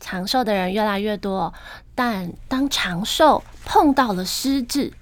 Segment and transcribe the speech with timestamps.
[0.00, 1.52] 长寿的人越来越多，
[1.94, 4.92] 但当长寿碰到了失智，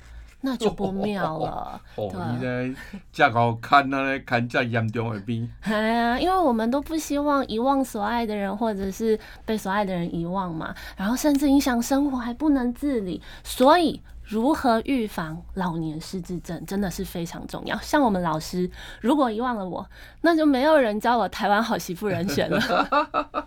[0.40, 1.80] 那就不妙了。
[1.96, 2.74] 哦，你在
[3.12, 5.50] 这个看那看这严重的病。
[5.62, 14.00] 哎呀，因为我们都不希望遗忘所爱的人，或者是被所爱的人遗忘嘛，然后甚至影响生活，还不能自理，所以。
[14.28, 17.76] 如何预防老年失智症真的是非常重要。
[17.78, 18.68] 像我们老师，
[19.00, 19.88] 如果遗忘了我，
[20.20, 22.58] 那就没有人教我台湾好媳妇人选了。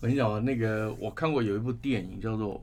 [0.00, 2.62] 我跟你讲啊，那个我看过有一部电影叫做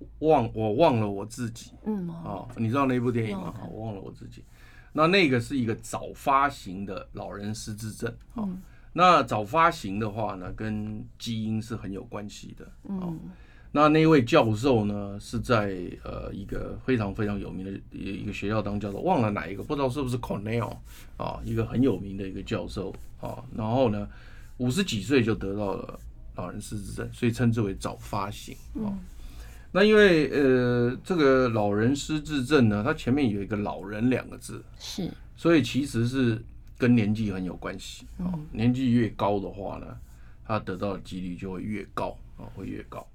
[0.28, 1.70] 《忘我忘了我自己》。
[1.84, 3.54] 嗯哦，你知道那部电影吗？
[3.70, 4.44] 我忘了我自己。
[4.92, 8.12] 那那个是一个早发型的老人失智症。
[8.36, 8.60] 嗯。
[8.92, 12.70] 那早发型的话呢，跟基因是很有关系的。
[12.88, 13.18] 嗯。
[13.74, 20.76] 那那位教授呢，是在呃一个非常非常有名的一个学校当教授，忘了哪一个，不知道是不是 Cornell
[21.16, 23.42] 啊，一个很有名的一个教授啊。
[23.56, 24.06] 然后呢，
[24.58, 25.98] 五十几岁就得到了
[26.36, 28.92] 老人失智症，所以称之为早发型啊。
[29.72, 36.38] 那因为呃这个老人失智症呢，它前面有一个“老人”两个字，是，所以其实是
[36.76, 38.38] 跟年纪很有关系啊。
[38.52, 39.86] 年纪越高的话呢，
[40.44, 43.06] 他得到的几率就会越高啊，会越高。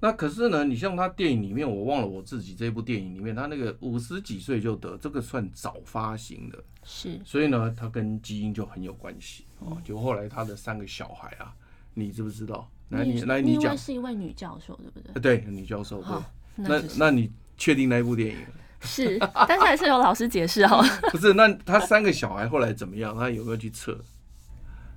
[0.00, 9.76] 那可是呢，你像他电影里面，我忘了我自己这部电影里面，他那个五十几岁就得，这个算早发型的，是，所以呢，他跟基因就很有关系哦。
[9.84, 11.54] 就后来他的三个小孩啊，
[11.92, 12.66] 你知不知道？
[12.88, 15.38] 来，你来你讲，是一位女教授，对不对？
[15.38, 16.02] 对，女教授。
[16.02, 16.16] 对，
[16.56, 18.38] 那那你确定那一部电影？
[18.80, 20.82] 是，但是还是有老师解释哦。
[21.12, 23.14] 不是，那他三个小孩后来怎么样？
[23.14, 24.02] 他有没有去测？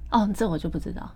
[0.09, 1.13] 哦，这我就不知道。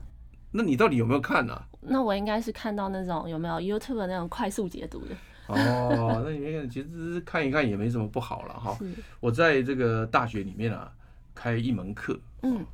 [0.51, 1.67] 那你到底有没有看呢、啊？
[1.81, 5.15] 那我应该是看到那种有没有 YouTube 的那种快速解读的。
[5.47, 8.77] 哦，那里面其实看一看也没什么不好了哈。
[9.19, 10.91] 我在这个大学里面啊，
[11.33, 12.65] 开一门课，嗯，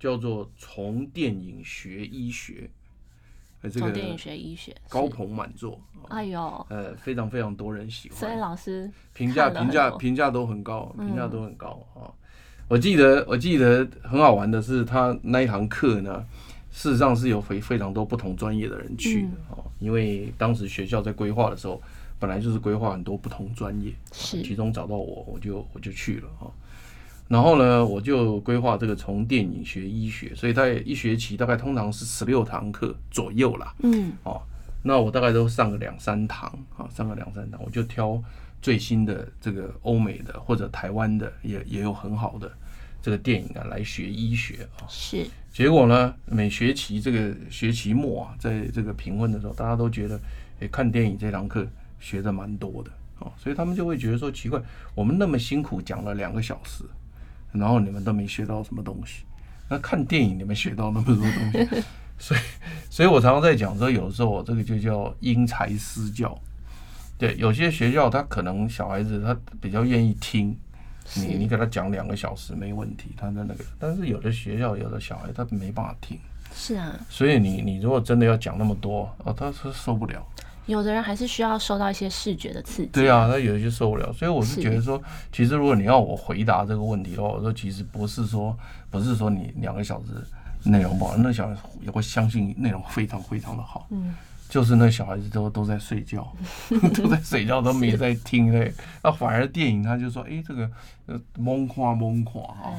[0.00, 2.68] 叫做从电影学医学。
[3.72, 5.80] 从电影学医学，高朋满座。
[6.08, 8.18] 哎呦，呃，非常非常多人喜欢。
[8.18, 12.06] 所以老师评价评价评价都很高，评价都很高啊。
[12.68, 16.24] 我记得我记得很好玩的是，他那一堂课呢。
[16.76, 21.80] 事实上是有非非常多不同专业的人去的哦，因为当时学校在规划的时候，
[22.18, 26.52] 本来就是规划很多不同专业，是其中找到我，我就我就去了哈。
[27.28, 33.74] 然后呢，我就规划这个从电影学医学，所以他一学期大概通常是十六堂课左右啦。
[33.82, 34.42] 嗯，哦，
[34.82, 38.22] 那我大概都上个两三堂啊，上个两三堂，我就挑
[38.60, 42.52] 最新的这个欧美的或者台湾的，也也有很好的。
[43.00, 45.24] 这个电影啊，来学医学啊，是。
[45.56, 50.20] 结果呢，每学期这个学期末啊，在这个评分的时候，大家都觉得，
[50.60, 51.66] 诶，看电影这堂课
[51.98, 54.60] 学的蛮多的啊，所以他们就会觉得说奇怪，
[54.94, 56.84] 我们那么辛苦讲了两个小时，
[57.52, 59.24] 然后你们都没学到什么东西，
[59.70, 61.82] 那看电影你们学到那么多东西，
[62.20, 62.40] 所以，
[62.90, 66.38] 所以我常常在讲说，有时候这个就叫因材施教，
[67.16, 70.54] 对，有些学校他可能小孩子他比较愿意听。
[71.14, 76.18] 你你给他讲两个小时没问题，他的那个，但是有的学校有的小孩他没办法听，
[76.54, 80.26] 是啊，所以你你如果真的要讲那么多，哦，他是受不了。
[80.66, 82.88] 有的人还是需要受到一些视觉的刺激。
[82.88, 85.00] 对啊，他有一些受不了，所以我是觉得说，
[85.30, 88.58] 其实如果你要我回答这个问题的话，我说其实不是说
[88.90, 93.86] 不是说你两个小时内容不好，那小孩也会相信内容非常非常的好。
[93.90, 94.12] 嗯。
[94.48, 96.32] 就是那小孩子都都在睡觉，
[96.94, 98.72] 都在睡觉，都没在听嘞。
[99.02, 100.70] 那反而电影他就说，哎、欸，这个
[101.06, 102.74] 呃，蒙垮懵垮哈。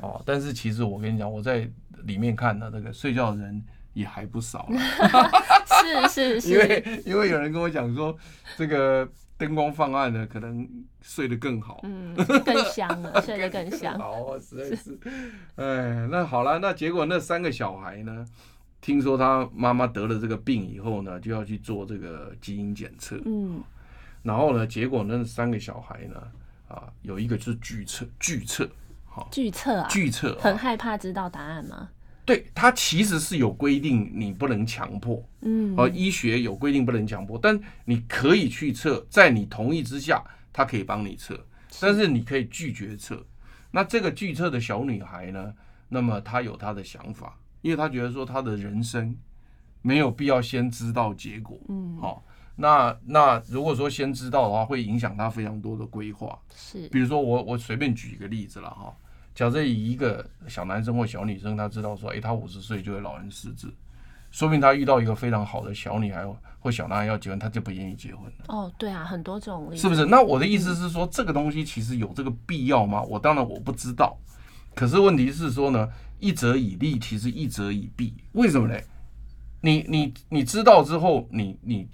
[0.00, 1.68] 哦，但是其实我跟你讲，我在
[2.04, 3.62] 里面看的这个睡觉的人
[3.92, 4.68] 也还不少。
[5.82, 6.50] 是是是。
[6.50, 8.16] 因为因为有人跟我讲说，
[8.56, 10.68] 这个灯光放暗了，可能
[11.00, 11.80] 睡得更好。
[11.84, 12.14] 嗯，
[12.44, 13.98] 更香了， 睡得更香。
[13.98, 14.98] 好啊，实在是。
[15.56, 18.26] 哎，那好了，那结果那三个小孩呢？
[18.82, 23.18] 听说他妈妈得了这个病以后呢，就要去做这个基因检测。
[23.24, 23.62] 嗯，
[24.22, 26.20] 然后呢，结果那三个小孩呢，
[26.68, 28.68] 啊，有一个是拒测，拒测，
[29.06, 31.88] 好，拒测啊，拒测，很害怕知道答案吗？
[32.24, 35.24] 对，他其实是有规定，你不能强迫。
[35.42, 41.38] 嗯，而医学有规定不能强迫，但你可以去测，在你同意之下，他可以帮你测，
[41.80, 43.24] 但是你可以拒绝测。
[43.70, 45.54] 那这个拒测的小女孩呢，
[45.88, 47.38] 那么她有她的想法。
[47.62, 49.16] 因为他觉得说他的人生
[49.80, 52.22] 没有必要先知道结果，嗯，好，
[52.56, 56.38] 那那如果说先知道的话，会影响他非常多的规划。
[56.54, 58.94] 是，比如说我我随便举一个例子了哈，
[59.34, 63.72] 假设以一个小男生或小女生，他知道说，哎，他五十岁就会老人失智，
[64.30, 66.26] 说明他遇到一个非常好的小女孩
[66.60, 68.44] 或小男孩要结婚，他就不愿意结婚了。
[68.48, 70.04] 哦，对啊，很多种例子，是不是？
[70.06, 73.02] 那我的意思是说，这个东西其实有这个必要吗？
[73.02, 74.16] 我当然我不知道，
[74.74, 75.88] 可是问题是说呢，
[76.22, 78.78] 一则以利，其实一则以弊，为什么呢？
[79.60, 81.88] 你你你知道之后，你你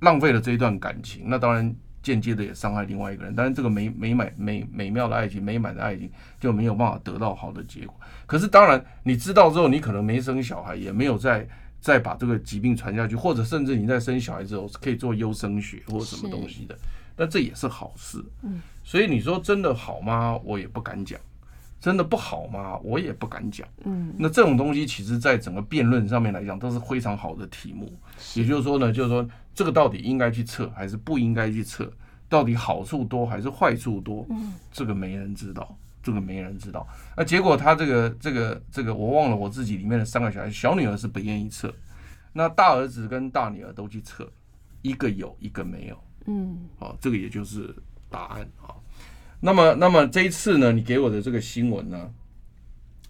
[0.00, 3.34] 浪费了这一段感情，那当然间接的也伤害另外一个人。
[3.34, 7.98] 但是这个美美满美美妙的爱情，美满的爱情就没有办法得到好的结果。
[8.26, 11.48] 可是当然你知道之后，你可能没生小孩，也没有再
[11.80, 16.78] 再把这个疾病传下去，或者甚至你在生小孩之后可以做优生学或什么东西的，
[17.16, 18.22] 那这也是好事。
[18.42, 20.38] 嗯，所以你说真的好吗？
[20.44, 21.18] 我也不敢讲。
[21.80, 22.78] 真的不好吗？
[22.84, 23.66] 我也不敢讲。
[23.84, 27.90] 嗯，那这种东西其实，在整个辩论上面来讲，都是非常好的题目。
[28.34, 31.90] 也就是说呢，就是说这个到底应该去测还是不应该去测？
[32.28, 34.24] 到底好处多还是坏处多？
[34.30, 36.86] 嗯，这个没人知道，这个没人知道。
[37.16, 41.74] 那结果他这个这个这个，我忘了我自己里面的三个小孩，小女儿是不愿意测，
[42.32, 44.30] 那大儿子跟大女儿都去测，
[44.82, 45.98] 一个有一个没有。
[46.26, 47.74] 嗯，好，这个也就是
[48.08, 48.76] 答案啊。
[49.42, 52.10] 那么，那么这一次呢，你给我的这个新闻呢，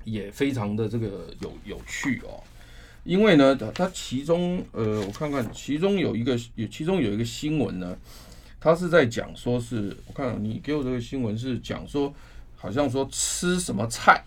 [0.05, 2.41] 也非常的这个有有趣哦，
[3.03, 7.97] 因为呢，它其中呃，我看看，其中有一个有其中有一个新闻呢，
[8.61, 12.15] 它是在讲说是，我看你给我这个新闻是讲说，
[12.57, 14.23] 好像说吃什么菜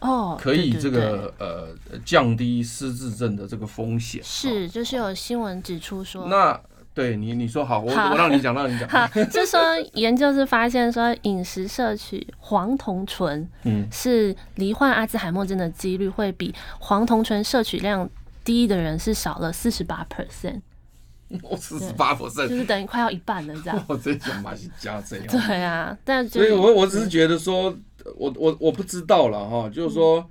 [0.00, 6.58] 哦，可以这个呃降低失智症的这个风险，是就是有新闻指出说那。
[6.94, 8.86] 对你，你说好，我好我让你讲，让你讲。
[8.90, 9.60] 好，就说
[9.94, 18.06] 研究是发现说，饮食摄取黄酮醇，嗯，是罹患阿兹海默症的几率会比黄酮醇摄取量
[18.44, 20.60] 低的人是少了四十八 percent。
[21.42, 23.84] 我，四十八 percent，就是等于快要一半了，这样。
[23.88, 25.26] 我真想把你加这样。
[25.28, 27.74] 对啊，但所以我我只是觉得说，
[28.16, 30.28] 我我我不知道了哈，就是说，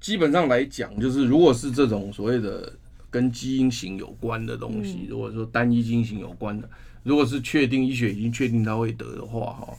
[0.00, 2.72] 基本上来讲，就是如果是这种所谓的。
[3.10, 6.70] 跟基因型有关的东西，如果说单一基因型有关的，
[7.02, 9.74] 如果是确定医学已经确定他会得的话，哈，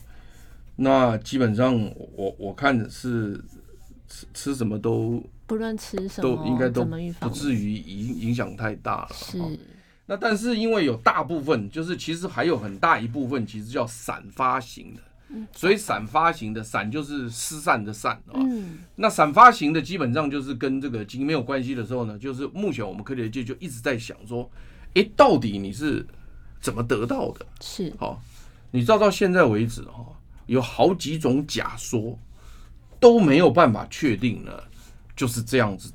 [0.75, 1.73] 那基本上
[2.15, 3.41] 我我看是
[4.07, 6.83] 吃吃什么都不论吃什么都应该都
[7.19, 9.09] 不至于影影响太大了。
[9.13, 9.37] 是，
[10.05, 15.01] 那但是因为有大部分就是其实还有很大一部分其实叫散发型的。
[15.53, 18.39] 所以散发型的散就是失散的散啊，
[18.95, 24.49] 那散发型的基本上就是跟这个基因没有关系的时候呢，就是目前我们科学界就一直在想说，
[24.93, 26.05] 哎，到底你是
[26.59, 27.45] 怎么得到的？
[27.61, 28.21] 是，好，
[28.71, 30.05] 你知道到现在为止哈，
[30.47, 32.17] 有好几种假说
[32.99, 34.51] 都没有办法确定呢，
[35.15, 35.91] 就是这样子。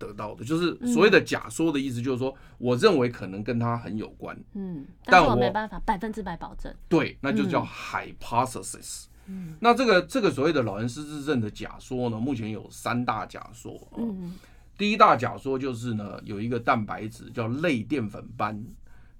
[0.00, 6.74] 得到的就是所谓的假说的意思，就是说，我认为可能跟他很有关，嗯，但我没办法百分之百保证。
[6.88, 9.04] 对，那就叫 hypothesis。
[9.26, 13.78] 嗯，那这个这个所谓的老人失智症的假说呢，目前有三大假说。
[13.98, 14.32] 嗯，
[14.78, 18.64] 第一大假说就是呢，有一个蛋白质叫类淀粉斑，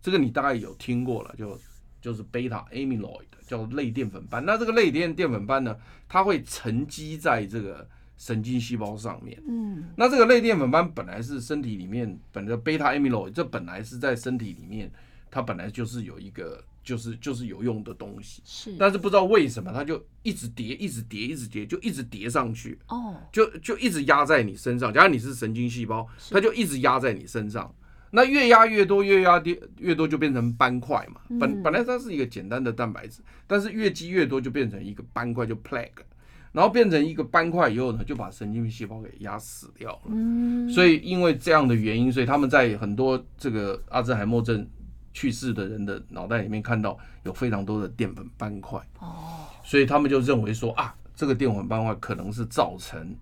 [0.01, 1.61] 这个你大概有听过了，就
[2.01, 4.43] 就是 beta amyloid 叫类淀粉斑。
[4.47, 5.77] 那这个类淀淀粉斑呢，
[6.09, 7.87] 它会沉积在这个。
[8.21, 14.93] 神经细胞上面，嗯，那这个类淀粉斑本来是身体里面本来贝塔 amyloid，这本来是在身体里面，
[15.31, 24.93] 它本来就是有一个就是就是有用的东西，是，但是不知道为什么它就一直叠，一直叠，一直叠，就一直叠上去，哦，就就一直压在你身上。
[24.93, 27.75] 假如你是神经细胞，它就一直压在你身上，
[28.11, 31.23] 那越压越多，越压越越多就变成斑块嘛。
[31.41, 36.05] 本本来它是一个简单的蛋白质，但是越积越多就变成一个斑块，就 plaque。
[36.53, 40.01] 然后变成一个斑块以后呢，就把神经细胞给压死掉了。
[40.07, 44.69] 嗯，所以因为这样的原因，所以他们在很多这个阿兹海默症
[45.15, 48.81] 去世的人的脑袋里面看到有非常多的淀粉斑块。
[48.99, 53.15] 哦，所以他们就认为说啊，这个淀粉斑块可能是造成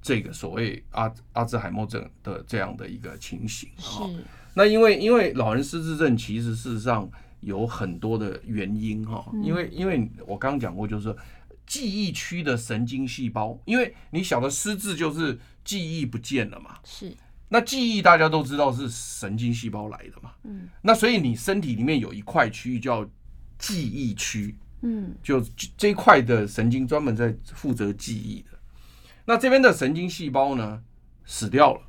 [0.00, 3.68] 这个所谓阿阿兹海默症的这样的一个情形。
[3.78, 4.02] 是。
[4.54, 7.08] 那因为因为老人失智症其实事实上
[7.42, 11.16] 有很多的原因哈，因为因为我刚刚讲过就是说。
[11.72, 17.16] 记忆区的神经细胞，因为你晓得失智就是记忆不见了嘛，是。
[17.48, 20.68] 那记忆大家都知道是神经细胞来的嘛，嗯。
[20.82, 23.08] 那所以你身体里面有一块区域叫
[23.56, 25.42] 记忆区，嗯，就
[25.78, 28.48] 这一块的神经专门在负责记忆的。
[29.24, 30.82] 那这边的神经细胞呢
[31.24, 31.80] 死掉了，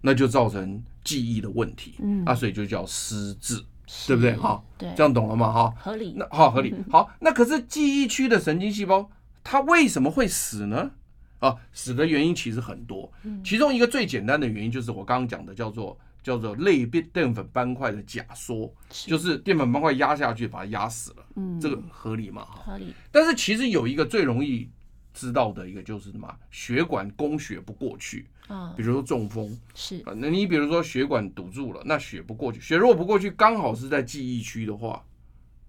[0.00, 3.62] 那就造成记忆的问题，嗯，啊，所以就叫失智。
[4.06, 4.34] 对不对？
[4.36, 5.52] 哈，对，这样懂了吗？
[5.52, 6.14] 哈，合理。
[6.16, 6.74] 那好，合理。
[6.90, 9.10] 好，那可是记忆区的神经细胞，
[9.42, 10.90] 它为什么会死呢？
[11.40, 13.10] 啊，死的原因其实很多。
[13.42, 22.46] 其中一个最简单的原因就是我刚刚讲的，叫做叫做类淀粉斑块的假说，就是淀粉斑块压下去把它压死了，嗯，这个合理吗？
[22.64, 22.94] 合理。
[23.10, 24.68] 但是其实有一个最容易
[25.14, 26.32] 知道的一个就是什么？
[26.50, 35.04] 血管供血不过去啊，比如说中风是，那你比如说血管堵住了，那血不过去，血如果不过去，刚好是在记忆区的话，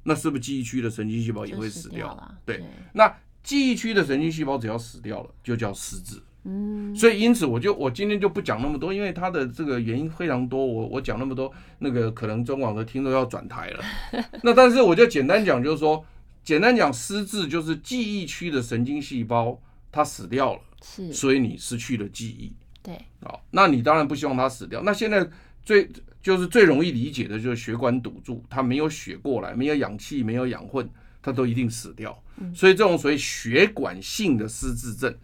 [0.03, 2.35] 那是不是记忆区的神经细胞也会死掉？
[2.43, 6.19] 对，那记忆区的神经细胞只要死掉了，就叫失智。
[6.43, 13.83] 嗯，所以因此我就我今天就不讲那么多，因为它的这个原因非常多，我我讲那么多，那个可能中广的听众要转台了。
[14.41, 16.03] 那但是我就简单讲，就是说，
[16.43, 19.61] 简单讲失智就是记忆区的神经细胞
[19.91, 22.51] 它死掉了，是，所以你失去了记忆。
[22.83, 24.81] 对，好，那你当然不希望它死掉。
[24.83, 25.27] 那现在
[25.63, 25.89] 最
[26.21, 30.89] 就是最容易理解的就是血管堵住，它没有血过来，没有氧气，没有养分，
[31.21, 32.17] 它都一定死掉。
[32.55, 35.15] 所以这种所谓血管性的失智症。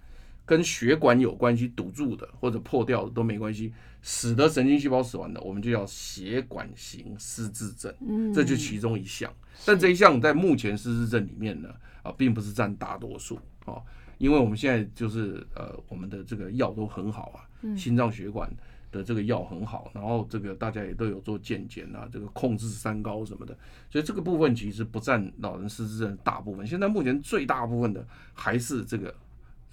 [0.46, 7.94] 跟血管有关系，堵住的或者破掉的都没关系，使得神经细胞死亡的，我们就叫血管型失智症。
[8.00, 9.30] 嗯，这就其中一项。
[9.66, 11.68] 但这一项在目前失智症里面呢，
[12.02, 13.76] 啊，并不是占大多数啊，
[14.18, 18.50] 因为我们现在就是呃，我们的这个药都很好啊，心脏血管
[18.92, 23.58] 的这个药很好，然后这个大家也都有做健检啊，这个控制三高什么的，
[23.90, 26.66] 所以这个部分其实不占老人失智症大部分。
[26.66, 29.14] 现在目前最大部分的还是这个。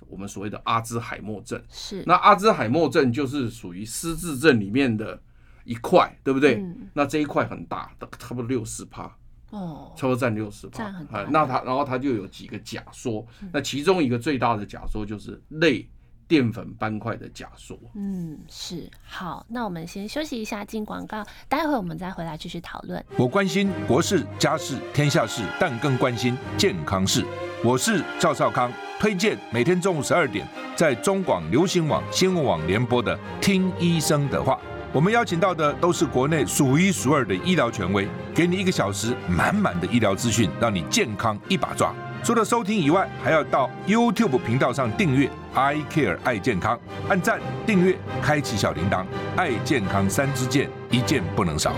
[0.06, 5.18] 我们所谓的阿兹海默症是，那阿兹海默症就是属于失智症里面的
[5.64, 6.56] 一块，对不对？
[6.56, 9.10] 嗯、那这一块很大，差不多六十趴
[9.54, 10.92] 哦，差不多占六十趴。
[11.30, 15.88] 那他然后他就有几个假说，嗯、那其中一个最大的假说就是类
[16.26, 17.78] 淀粉斑块的假说。
[17.94, 23.04] 嗯，是好，那我们先休息一下，进广告，待会我们再回来继续讨论。
[23.16, 27.24] 我关心国事、家事、天下事，但更关心健康事。
[27.64, 28.72] 我是赵少康。
[29.00, 34.54] 推荐每天中午十二点在中广流行网、新闻网联播的《听医生的话》，
[34.94, 41.92] 我们邀请到的都是国内数一数二的医疗权威，给你一个小时满满的医疗资讯，让你健康一把抓。
[42.22, 46.78] 除了收听以外，还要到 YouTube 频道上订阅 “I Care 爱健康”，
[47.10, 51.72] 按赞、订阅、开启小铃铛，爱健康三支箭，一件不能少。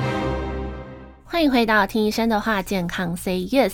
[1.25, 3.73] 欢迎回到《听医生的话》，健康 Say Yes。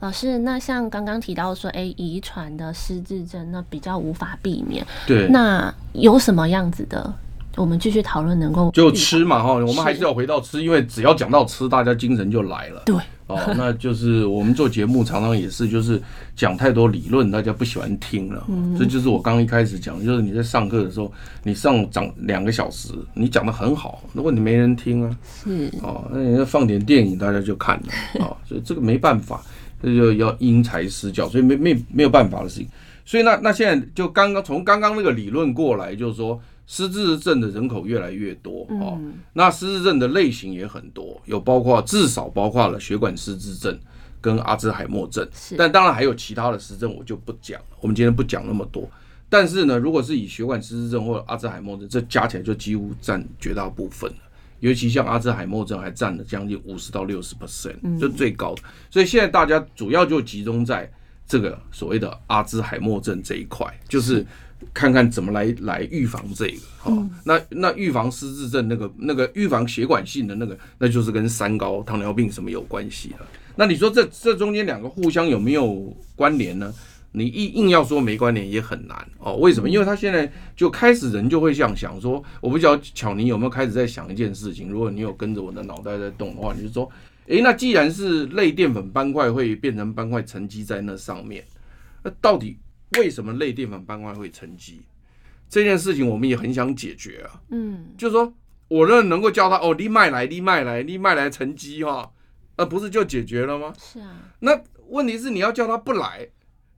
[0.00, 4.84] 老师，那像刚刚提到说，哎、欸，遗传的失智症那比较无法避免。
[5.06, 5.28] 对。
[5.28, 7.14] 那有什么样子的？
[7.60, 12.82] 我们继续讨论，能够就吃嘛哈，我们还是要回到吃，因为只要讲到吃，大家精神就来了。
[12.86, 12.96] 对。
[13.26, 16.02] 哦，那就是我们做节目常常也是，就是
[16.34, 18.44] 讲太多理论，大家不喜欢听了。
[18.48, 18.76] 嗯。
[18.78, 21.12] 这就是我刚一开始讲，就是你在上课的时候，
[21.44, 29.42] 你上讲两个小时，你讲的很好，如果你没人听啊，是哦，那你要放点电影，大家就看了啊，所 以这个没办法。
[29.82, 32.68] 这就要因材施教，所以没没没有办法的事情。
[33.06, 36.38] 所以那那现在就刚刚从刚刚那个理论过来，就是说
[36.72, 38.96] 失智症的人口越来越多哦。
[39.32, 43.76] 那失智症的类型也很多，有包括至少包括了血管失智症
[44.20, 47.66] 跟阿兹海默症，但当然还有其他的失症，我就不讲了。
[47.80, 48.88] 我们今天不讲那么多。
[49.28, 54.16] 但是呢，如果是以血管失智症或者阿兹海默症，这加起来就几乎占绝大部分了。
[54.60, 58.62] 尤其像阿兹海默症还占了将近五十到六十 percent，就最高的。
[58.90, 60.88] 所以现在大家主要就集中在
[61.26, 64.24] 这个所谓的阿兹海默症这一块，就是
[64.72, 66.58] 看看怎么来来预防这个。
[66.78, 73.26] 好，那那预防失智症那个那个预防血管性的那个，那就是跟三高、糖尿病什么有关系了。
[73.56, 76.72] 那你说这这中间两个互相有没有关联呢？
[77.12, 79.68] 你硬硬要说没关联也很难哦，为什么？
[79.68, 84.68] 因为他现在就开始人就会这样想说，我不知道巧妮有没有开始在想一件事情。
[84.68, 86.88] 如果你有跟着我的脑袋在动的话，你就说，
[87.26, 91.44] 诶，那既然是类淀粉斑块会变成斑块沉积在那上面，
[92.04, 92.56] 那到底
[92.98, 94.82] 为什么类淀粉斑块会沉积？
[95.48, 97.40] 这件事情我们也很想解决啊。
[97.50, 98.32] 嗯，就是说，
[98.68, 102.12] 我认为能够叫他哦，你脉来，你脉来，你脉来沉积哈，
[102.56, 103.72] 那不是就解决了吗？
[103.78, 104.32] 是啊。
[104.40, 106.28] 那问题是你要叫他不来。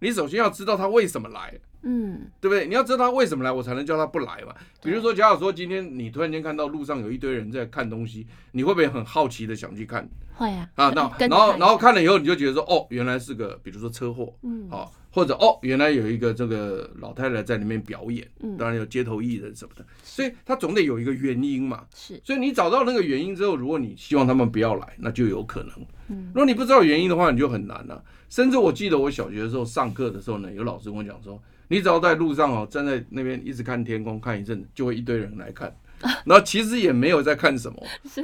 [0.01, 2.67] 你首先要知道他为什么来，嗯，对不对？
[2.67, 4.55] 你要知道他为什么来，我才能叫他不来嘛。
[4.83, 10.09] 比如说，假如说今天你突然间看到路上有一堆人在看东西，你会不会很好奇的想去看？
[10.35, 10.69] 会啊。
[10.77, 21.85] 啊，那然后然后看了以后，你就觉得说，哦，原来是个，比如说车祸，嗯，好，或者哦，原来有一个这个老太太在里面表演，嗯，当然有街头艺人什么的，所以他总得有一个原因嘛。
[21.95, 22.21] 是。
[22.25, 25.73] 所以你找到那个原因之后，如果你希望他们不要来，那就有可能。
[26.09, 26.27] 嗯。
[26.29, 28.03] 如果你不知道原因的话，你就很难了。
[28.31, 31.39] 甚至我记得我小学的时候上课的时候呢，有老师跟我讲说，
[31.73, 35.75] 你只要在路上哦，站在那边一直看天空看一阵子，就会一堆人来看，
[36.27, 38.23] 然后其实也没有在看什么，是，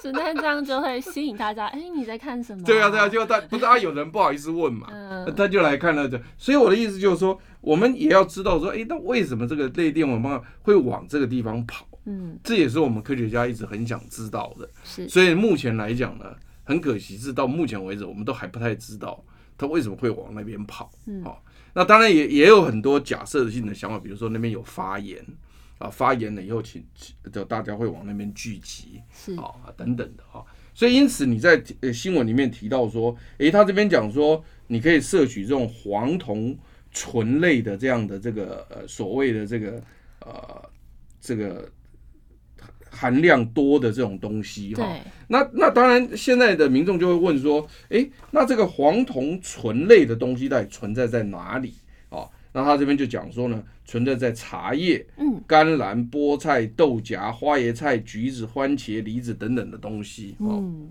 [0.00, 2.64] 是那这样就会吸引大家，哎，你在看什么？
[2.64, 4.88] 对啊对啊，就他不是啊，有人不好意思问嘛，
[5.36, 11.86] 他就来看了这，所以我的意思就是说，我们也要知道说，哎，那为什么这个类淀粉斑块会往这个地方跑？
[12.06, 14.68] 嗯，这也是我们科学家一直很想知道的。
[14.84, 16.24] 是，所以目前来讲呢，
[16.64, 19.22] 很可惜是到目前为止，我们都还不太知道
[19.56, 20.90] 它为什么会往那边跑。
[21.06, 21.42] 嗯，好，
[21.74, 25.24] 那当然也也有很多假设性的想法，比如说那边有发炎
[25.78, 26.84] 啊，发炎了以后，请
[27.32, 30.42] 就大家会往那边聚集，是啊等等的啊。
[30.72, 36.56] 所以因此你在呃新闻里面提到说，诶，他这边讲说你可以摄取这种黄酮
[36.90, 39.82] 醇类的这样的这个呃所谓的这个
[40.20, 40.70] 呃
[41.20, 41.70] 这个
[42.94, 44.96] 含量多的这种东西哈。
[45.28, 51.74] 那那当然现在的民众就会问说，诶，那这个黄酮醇类的东西到底存在在哪里
[52.08, 52.28] 啊？
[52.52, 60.36] 那他这边就讲说呢，存在在茶叶、嗯、甘蓝、菠菜、豆荚、花椰菜、橘子、番茄、梨子等等的东西。
[60.38, 60.90] 嗯，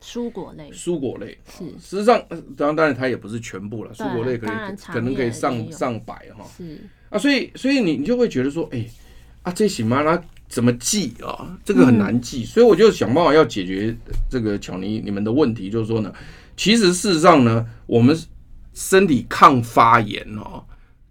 [0.00, 0.70] 蔬果类。
[0.70, 1.64] 蔬果类是。
[1.78, 2.24] 实际上，
[2.56, 6.46] 当然当然它也不是全部了，蔬果类可以可能可以上上百哈。
[6.56, 6.78] 是。
[7.10, 8.82] 啊，所以所以你你就会觉得说，哎，
[9.46, 10.02] 啊这行吗？
[10.02, 11.56] 那怎么记啊？
[11.64, 13.96] 这个很难记，嗯、所以我就想办法要解决
[14.28, 16.12] 这个巧妮你们的问题，就是说呢，
[16.56, 18.18] 其实事实上呢，我们
[18.74, 20.64] 身体抗发炎哦。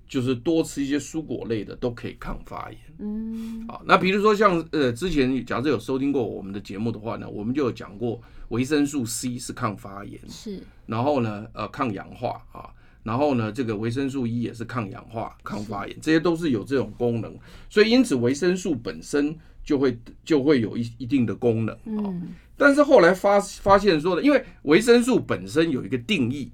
[0.08, 2.80] 就是多吃一些蔬果类的都可以抗发炎。
[3.00, 12.70] 嗯，好，那比如说像呃之前假设有收听过我们的节目的话呢，我们就有讲过维生素 C 是抗发炎，是，然后呢呃抗氧化啊，
[13.06, 17.34] 然后呢这个维生素 E 也是抗氧化、抗发炎，这些都是有这种功能，
[17.70, 19.34] 所以因此维生素本身
[19.64, 21.78] 就会就会有一一定的功能。
[21.86, 26.52] 嗯，但是后来发发现说的，因为维生素本身有一个定义，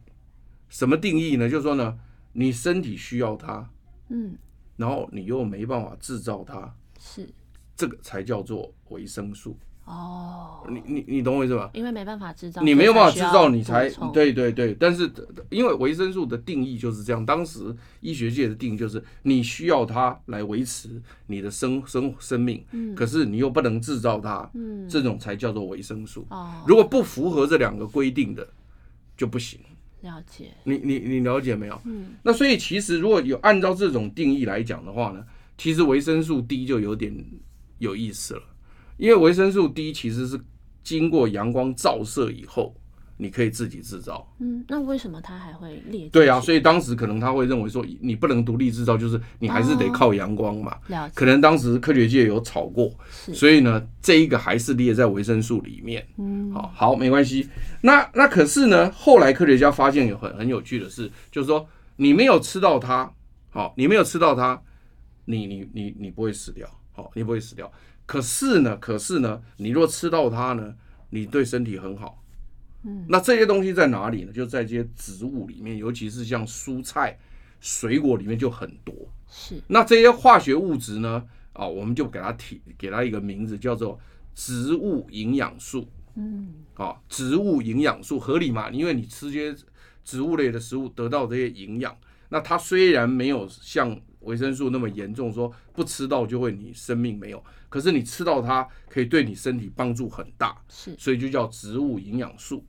[0.69, 1.49] 什么定义呢？
[1.49, 1.97] 就是说呢。
[2.33, 3.69] 你身体需要它，
[4.07, 4.37] 嗯，
[4.77, 7.27] 然后你又没办法制造它，是
[7.75, 10.47] 这个才叫做维生素哦。
[10.69, 11.69] 你你你懂我意思吧？
[11.73, 14.73] 因为没办法制造，你没有办法制造，你才对对对。
[14.79, 15.11] 但是
[15.49, 26.25] 因为维生素的定义就是这样，当时医学界的定义就是你需要它来维持你的生生生命，嗯，可是你又不能制造它，嗯，这种才叫做维生素。
[26.29, 28.47] 哦，如果不符合这两个规定的
[29.17, 29.59] 就不行。
[30.01, 31.79] 了解，你你你了解没有？
[31.85, 35.23] 嗯，那所以其实如果有按照这种定义来讲的话呢，
[35.57, 37.13] 其实维生素 D 就有点
[37.77, 38.41] 有意思了，
[38.97, 40.39] 因为维生素 D 其实是
[40.83, 42.75] 经过阳光照射以后。
[43.17, 46.09] 你可以自己制造，嗯，那为什么它还会裂？
[46.09, 50.75] 对啊，所以当时可能他会认为说，你不能独立制造，就是你还是得靠阳光嘛。
[51.13, 52.91] 可能当时科学界有吵过，
[53.31, 56.03] 所以呢，这一个还是列在维生素里面。
[56.17, 57.47] 嗯，好，好，没关系。
[57.81, 63.13] 那那可是呢，后来科学家发现有很很有趣的事，就是说你没有吃到它，
[63.51, 64.59] 好，你没有吃到它，
[65.25, 67.71] 你你你你不会死掉，好，你不会死掉。
[68.11, 70.75] 可是呢，可是呢，你若吃到它呢，
[71.11, 72.21] 你对身体很好。
[72.83, 74.33] 嗯，那这些东西在哪里呢？
[74.33, 77.17] 就在这些植物里面，尤其是像蔬菜、
[77.61, 78.93] 水果里面就很多。
[79.29, 81.23] 是，那这些化学物质呢？
[81.53, 83.97] 啊，我们就给它提，给它一个名字，叫做
[84.35, 85.87] 植物营养素。
[86.15, 88.69] 嗯，啊，植物营养素合理嘛？
[88.71, 89.55] 因为你吃些
[90.03, 91.95] 植物类的食物得到这些营养，
[92.27, 97.43] 那它虽然没有像维生素那么严重，说不吃到就会你生命没有。
[97.69, 102.65] 可是你吃到它，可以对你身体帮助很大，是，所以就叫植物营养素。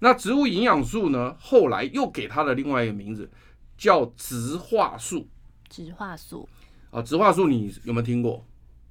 [0.00, 1.34] 那植物营养素呢？
[1.38, 3.30] 后来又给它的另外一个名字
[3.76, 5.26] 叫植化素。
[5.68, 6.48] 植化素
[6.90, 8.44] 啊，植化素你有没有听过？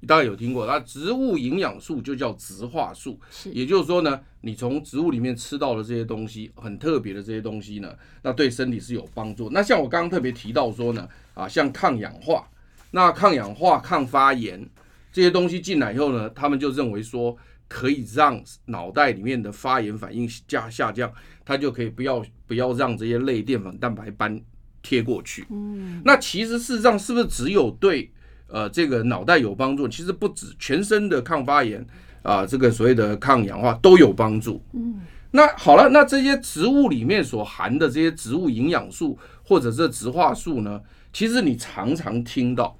[0.04, 0.66] 你大概有听过。
[0.66, 7.90] 那植物营养素就叫植化素，也就是说呢，你从植物里面吃到的这些东西，很特别的这些东西呢，
[8.20, 9.48] 那对身体是有帮助。
[9.48, 12.46] 那像我刚刚特别提到说呢，啊，像抗氧化，
[12.90, 14.68] 那抗氧化、抗发炎
[15.10, 17.34] 这些东西进来以后呢，他们就认为说。
[17.66, 21.10] 可以让脑袋里面的发炎反应加下降，
[21.46, 24.38] 它就可以不要不要让这些类淀粉蛋白斑
[24.82, 25.46] 贴过去。
[25.48, 28.12] 嗯，那其实事实上是不是只有对
[28.48, 29.88] 呃这个脑袋有帮助？
[29.88, 31.80] 其实不止，全身的抗发炎
[32.22, 34.62] 啊、呃，这个所谓的抗氧化都有帮助。
[34.72, 40.80] 嗯，那好了，那这些植物里面所含的这些植物营养素或者是植化素呢？
[41.12, 42.76] 其实你常常听到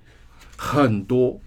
[0.57, 1.41] 很多，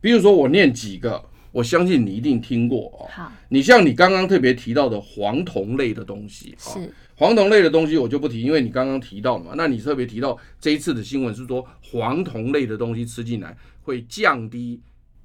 [0.00, 1.24] 比如说我念几个。
[1.52, 3.06] 我相信你一定听过哦。
[3.10, 9.52] 好，你像你刚刚特别提到的黄酮类的东西，是黄酮类的东西我就不提，因为你刚刚提到了嘛。
[9.54, 14.80] 那你特别提到这一次的新闻是说黄酮类的东西吃进来会降低。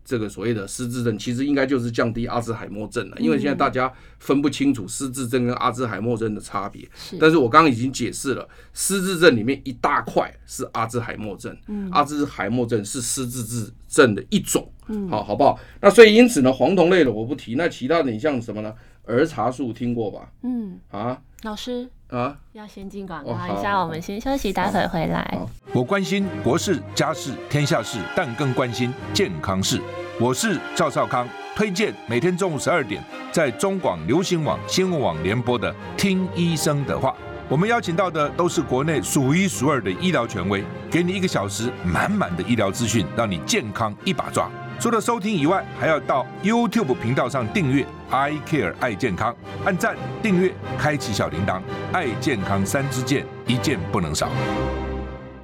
[0.07, 6.87] 这个所谓的失智症，其实应该就是降低阿兹海默症了，因为现在大家分不清楚失智症跟阿兹海默症的差别。
[7.19, 11.53] 但是我刚刚已经解释了，失智症里面一大块是阿兹海默症，
[11.91, 14.71] 阿兹海默症是失智症的一种，
[15.09, 15.59] 好，好不好？
[15.81, 18.73] 那所以因此呢，黄酮类的我不提，那其他的你像什么呢？
[19.03, 20.31] 儿茶素听过吧？
[20.43, 25.39] 嗯，啊老师啊，要先进广告一下，我们先休息，待会回来。
[25.73, 29.81] 我关心国事、家事、天下事，但更关心健康事。
[30.19, 37.09] 我是赵少康，推荐每天中午十二点在中广流行网、新闻网联播的《听医生的话》。
[37.49, 44.49] 我们邀请到的都是国内数一数二的医疗权威，给你一个小时满满的医疗资讯，让你健康一把抓。
[44.79, 49.35] 除了收听以外，还要到 YouTube 频道上订阅 “I Care 爱健康”，
[49.65, 51.59] 按赞、订阅、开启小铃铛，
[51.91, 54.29] 爱健康三支箭，一件不能少。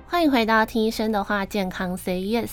[0.08, 2.52] 欢迎回到听医生的话，健康 Say Yes。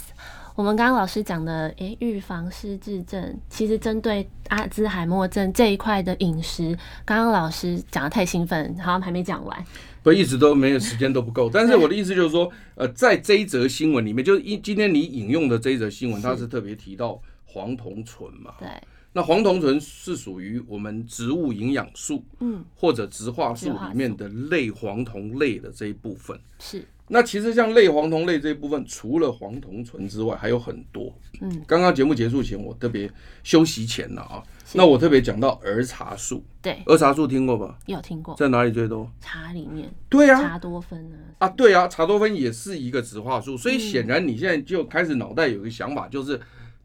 [0.55, 9.65] 我们刚刚老师讲的，诶，预防失智症，其实针对阿兹海默症这一块的饮食，刚刚老师讲得太兴奋，好像还没讲完。
[10.03, 11.51] 不，一直都没有时间都不够。
[11.53, 18.55] 但是我的意思就是说，呃，在这一则新闻里面，就是今今天你引用的这一则新闻，它是特别提到黄酮醇嘛。
[18.59, 18.69] 对。
[19.13, 26.39] 那黄酮醇是属于我们植物营养素，嗯，或者植化素里面的类黄酮类的这一部分。
[26.59, 26.85] 是。
[27.13, 31.13] 那其实像类黄酮类这一部分，除了黄酮醇之外，还有很多。
[31.41, 33.11] 嗯，刚刚节目结束前，我特别
[33.43, 34.41] 休息前了啊，
[34.75, 36.45] 那我特别讲到儿茶素。
[36.63, 37.77] 对，儿茶素听过吧？
[37.87, 38.37] 有听过。
[38.37, 39.11] 在哪里最多？
[39.21, 39.93] 茶里面。
[40.09, 40.41] 对啊。
[40.41, 41.17] 茶多酚呢。
[41.39, 46.41] 啊，对啊，茶多酚也是一个植化素，所以显然你现在就开始脑袋有一个想法，就是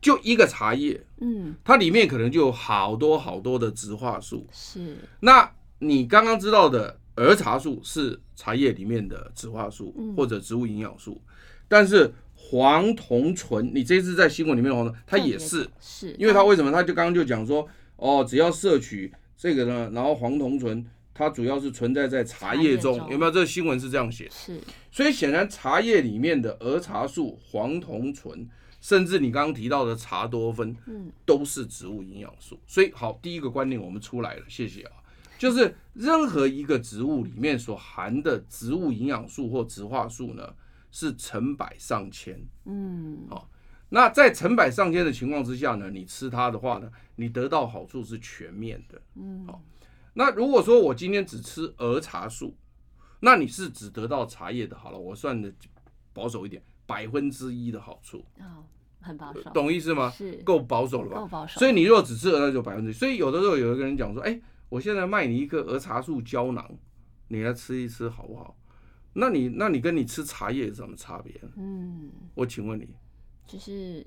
[0.06, 4.48] 就一个茶叶，嗯，它里面可能就有好多好多的植化素。
[4.52, 4.98] 是。
[5.22, 7.00] 那你刚刚知道的。
[7.18, 11.22] 儿茶素是茶叶里面的植化素或者植物营养素，
[11.66, 16.70] 但是黄酮醇，你这次在新闻里面的黄酮，它也是，是因为它为什么？
[16.70, 17.66] 它就刚刚就讲说，
[17.96, 23.32] 哦，只要摄取这个呢，然后黄酮醇它主要是存在在茶叶中，有没有？
[23.32, 24.60] 这个新闻是这样写，是，
[24.92, 28.46] 所以显然茶叶里面的儿茶素、黄酮醇，
[28.86, 32.56] 甚至你刚刚提到的茶多酚，嗯，都是植物营养素。
[32.68, 34.92] 所以好，第一个观念我们出来了，谢谢啊。
[35.40, 40.54] 就是任何一个植物里面所含的植物营养素或植化素呢，
[40.92, 42.40] 是成百上千。
[42.66, 43.50] 嗯，好，
[43.90, 49.02] 那在成百上千的情况之下呢，你吃它的话呢，你得到好处是全面的。
[49.16, 49.60] 嗯，好，
[50.14, 52.56] 那如果说我今天只吃儿茶素，
[53.20, 55.52] 那你是只得到茶叶的，好了，我算的
[56.14, 58.24] 保守一点，百分之一的好处。
[58.40, 58.66] 哦，
[59.02, 60.10] 很保守，懂意思吗？
[60.10, 61.22] 是，够保守了吧？
[61.22, 61.60] 够保守。
[61.60, 62.94] 所以你如果只吃儿，那就百分之一。
[62.94, 64.40] 所以有的时候有一个人讲说，哎。
[64.68, 66.70] 我现在卖你一个儿茶素胶囊，
[67.28, 68.58] 你来吃一吃好不好？
[69.14, 71.32] 那你那你跟你吃茶叶有什么差别？
[71.56, 72.90] 嗯，我请问你，
[73.46, 74.06] 就是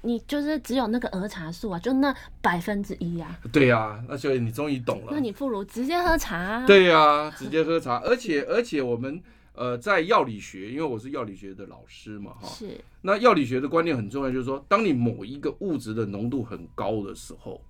[0.00, 3.38] 你就是只有那个儿茶素啊，就那百分之一啊。
[3.52, 5.08] 对呀、啊，那所以你终于懂了。
[5.12, 6.66] 那你不如直接喝茶、啊。
[6.66, 9.22] 对呀、啊，直接喝茶，而且而且我们
[9.58, 12.48] 呃在药理学，因为我是药理学的老师嘛，哈。
[12.48, 12.80] 是。
[13.02, 17.60] 那药理学的观念很重要，就是说，当你某一个物质的浓度很高的时候。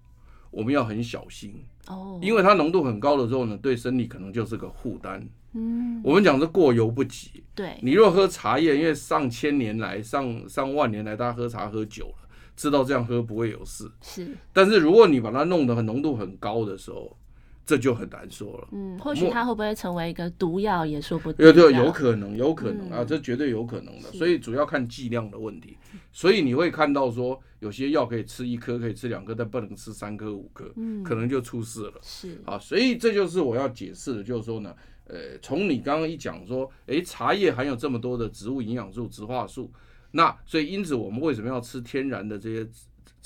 [0.51, 5.23] 我们要很小心哦，因为它浓度很高的时候呢，对身体可能就是个负担。
[5.53, 7.45] 嗯，我们讲是过犹不及。
[7.55, 13.91] 对，你若喝茶叶，因为上千年来、上上万年来，大家喝茶喝久了，知道这样喝不会有事。
[14.01, 17.15] 是，但是如果你把它弄得很浓度很高的时候，
[17.69, 18.69] 这就很难说了。
[18.73, 21.45] 嗯，或许它会不会成为一个毒药也说不定。
[21.45, 24.11] 对对，有可能，有可能啊，这绝对有可能的。
[24.13, 25.77] 所以主要看剂量的问题。
[26.11, 30.65] 所以你会看到说，有些药可以吃一颗，可以吃两颗，但不能吃三颗、五颗，
[31.05, 31.93] 可能就出事了。
[32.01, 39.71] 是啊，所以这就是我要解释的，就是说呢，呃，从你刚刚一讲说，诶，茶叶含有这么多的植物营养素、植化素，
[40.13, 42.67] 那所以因此我们为什么要吃天然的这些？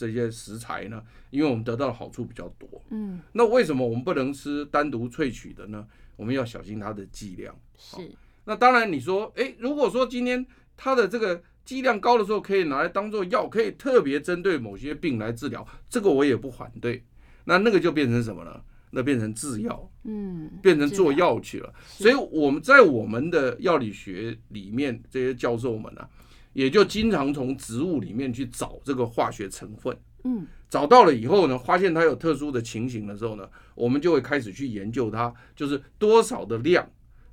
[0.02, 5.86] 这些食材呢，因为我们得到的好处比较多，嗯，那为什么我们不能吃单独萃取的呢？
[6.16, 7.54] 我们要小心它的剂量。
[7.78, 7.98] 是，
[8.44, 10.44] 那当然你说，诶，如果说今天
[10.76, 17.04] 它的这个剂量高的时候，可以拿来当做药，可以特别针对某些病来治疗，这个我也不反对。
[17.44, 18.60] 那那个就变成什么呢？
[18.90, 21.72] 那变成制药，嗯，变成做药去了。
[21.86, 26.10] 所以我们在我们的药理学里面，这些教授们呢、啊。
[26.52, 36.88] 也就经常从植物里面去找这个化学成分，嗯，找到了以后呢，发现它有特殊的情形的时候呢，我们就会开始去研究它，就是多少的量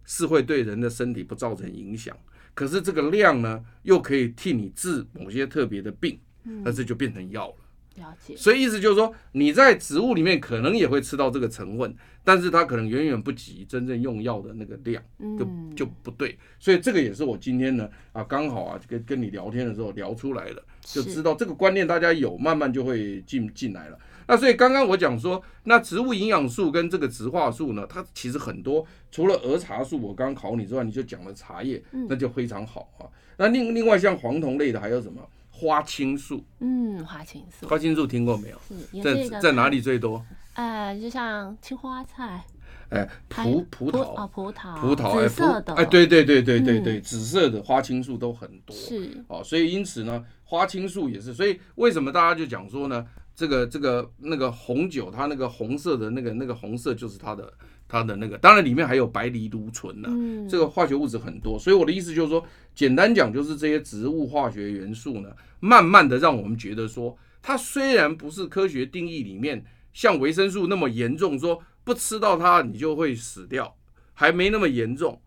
[0.05, 2.17] 是会对人的身体不造成影响，
[2.53, 6.19] 可是这个量呢，又可以替你治某些特别的病，
[6.63, 7.55] 那这就变成药了。
[7.99, 15.03] 了解，所以意思就是说，你在植物里面可能也会吃到这个成分，但是它可能远远不及真正用药的那个量，
[15.38, 16.38] 就就不对。
[16.59, 23.99] 所以这个也是我今天呢啊，刚好啊跟跟你聊天的时候聊出来的，就知道这个观念大家有，慢慢就会进进来了。
[24.27, 33.09] 那所以刚刚我讲说，那植物营养素跟这个植化素呢，它其实很多，除了儿茶素，我刚考你之外，你就讲了茶叶，那就非常好啊。
[33.38, 35.27] 那另另外像黄酮类的还有什么？
[35.59, 39.03] 花青素，嗯，花青素，花青素听过没有？
[39.03, 40.25] 在在哪里最多？
[40.53, 42.45] 呃，就像青花菜，
[42.91, 44.13] 哎，葡葡萄。
[44.13, 49.21] 啊，葡萄，葡萄，紫色的，哎，对对对对对对，紫色的花青素都很多，是。
[49.27, 53.05] 哦，所以因此呢，花青素也是，所以为什么大家就讲说呢？
[53.35, 57.53] 这个这个那个红酒，它那个红色的那个那个红色就是它的
[57.89, 60.10] 它的那个，当然里面还有白藜芦醇呢，
[60.47, 73.75] 这个化学物质很多，所以我的意思就是说，简单讲就是这些植物化学元素呢，慢慢的让我们觉得说，它虽然不是科学定义里面像维生素那么严重，说不吃到它你就会死掉，
[74.13, 75.19] 还没那么严重，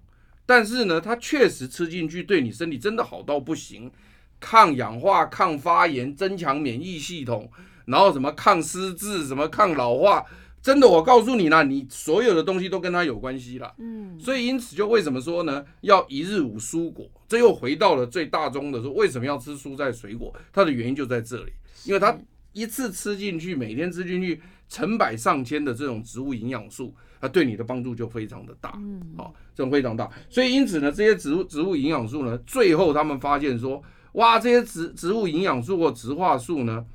[0.46, 3.90] 但是呢，它确实吃进去对你身体真的好到不行，
[4.38, 7.50] 抗氧化、抗发炎、增强免疫系统。
[7.84, 10.24] 然后什么抗失智，什么抗老化，
[10.62, 13.74] 真的，我告诉你啦，你所有的东西都跟它有关系啦。
[13.78, 20.32] 嗯，所以因此就为什么说呢，要一日五蔬果，这又回到了最大宗的说，为什么要吃蔬菜水果？
[20.52, 21.52] 它的原因就在这里，
[21.84, 22.16] 因为它
[22.52, 28.72] 一次吃进去，每天吃进去成百上千的这种植物营养素，它对你的帮助就非常的大。
[28.76, 30.08] 嗯，好，这种非常大。
[30.30, 36.86] 所以因此呢，这些植物植物营养素呢，最后他们发现说，哇，这些植植物营养素或植化素呢。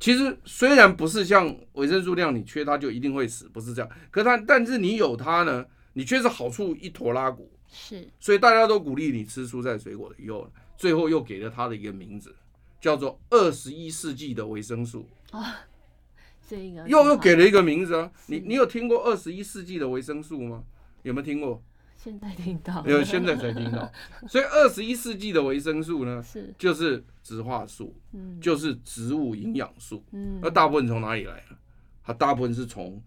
[0.00, 3.90] 其实虽然不是像维生素那样，你缺它就一定会死，不是这样。
[4.10, 7.48] 可它，但是你有它呢，你却是好处一坨拉库。
[7.70, 12.34] 是，所以大家都鼓励你吃蔬菜水果的，以后最后又给了它的一个名字，
[12.80, 15.06] 叫做二十一世纪的维生素。
[15.30, 15.60] 啊，
[16.48, 18.10] 这个又又给了一个名字啊！
[18.26, 20.64] 你你有听过二十一世纪的维生素吗？
[21.02, 21.62] 有没有听过？
[22.02, 23.92] 现在听到，没有，现在才听到。
[24.26, 31.56] 所以二十一世纪的维生素呢，是就是植化素，嗯，就是植物营养素，嗯，那大部分从哪里来呢？
[32.02, 33.02] 它大部分是从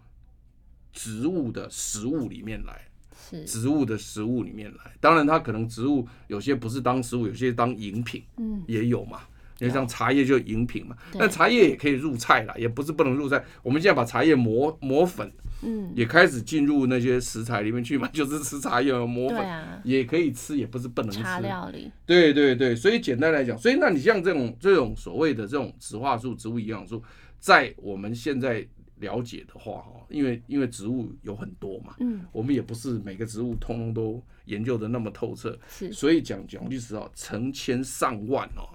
[0.91, 4.95] 植物的食物里面来，是植物的食物里面来。
[4.99, 9.21] 当然，它可能植物有些不是当食物，有些当饮品，嗯，也有嘛。
[9.63, 13.43] 因为像茶叶就饮品嘛，那茶叶也可以入菜啦，也不是不能入菜。
[13.61, 15.31] 我们现在把茶叶磨磨粉。
[15.65, 21.23] 嗯，也开始进入那些食材里面去嘛， 就是吃茶叶磨粉，啊、也可以吃，也不是不能吃。
[21.23, 21.89] 茶料理。
[22.05, 27.01] 对对对，所以简单来讲，所以那你像这种这种所谓的这种植化素、植物营养素，
[27.39, 28.67] 在我们现在
[28.99, 38.67] 了解的话，哈，因为因为植物有很多嘛，嗯，我们也不是每个植物通通都研究的那么透彻，是，所以讲讲句实话，成千上万哦，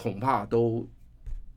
[0.00, 0.88] 恐怕都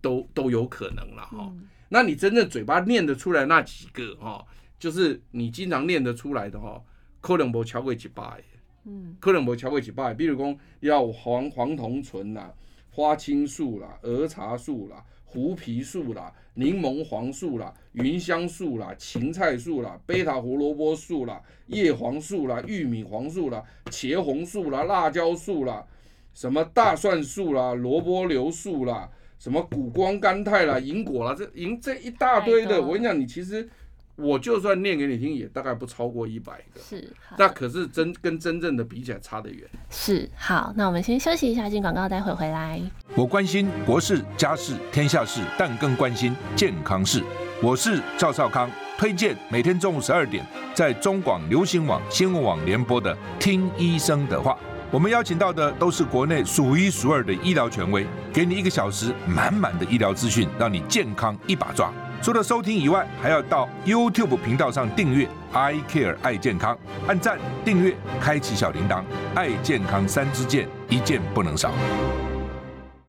[0.02, 1.50] 都都有可能了哈。
[1.54, 4.46] 嗯、那你真正嘴巴念得出来那几个哈？
[4.78, 6.84] 就是你经常念得出来的哈，
[7.22, 8.44] 可能无超过一百，
[8.84, 10.14] 嗯，可能无超过一百。
[10.14, 12.54] 比如讲要黄黄酮醇啦、
[12.92, 25.88] 花青素啦、儿茶素啦、胡皮素啦、柠檬黄素啦、芸香素啦、芹菜素啦、贝塔胡萝卜素啦、叶黄素啦、玉米黄素啦、茄红素啦、辣椒素啦、
[26.34, 33.70] 什么大蒜素啦、萝卜硫素啦、什么谷胱甘肽啦、银果啦，这银这一大堆的，我跟你讲，你其实。
[34.16, 36.80] 我就算念给你听，也大概不超过一百个。
[36.80, 39.68] 是，那可是真跟真正的比起来差得远。
[39.90, 42.80] 是，好，那我们先休息一下，进广告，待会回来。
[43.16, 47.24] 我关心国事、家事、天下事，但更关心健康事。
[47.60, 48.70] 我是赵少康，
[49.00, 54.56] 推荐每天中午十二点在中广流行网、新闻网联播的《听医生的话》。
[54.94, 61.92] 我们邀请到的都是国内数一数二的医疗权威，给你一个小时满满的医疗资讯，让你健康一把抓。
[62.22, 66.78] 除了收听以外，还要到 YouTube 频道上订阅 “I Care 爱健康”，
[67.10, 69.04] 按赞、订阅、开启小铃铛，
[69.34, 71.72] 爱健康三支箭，一件不能少。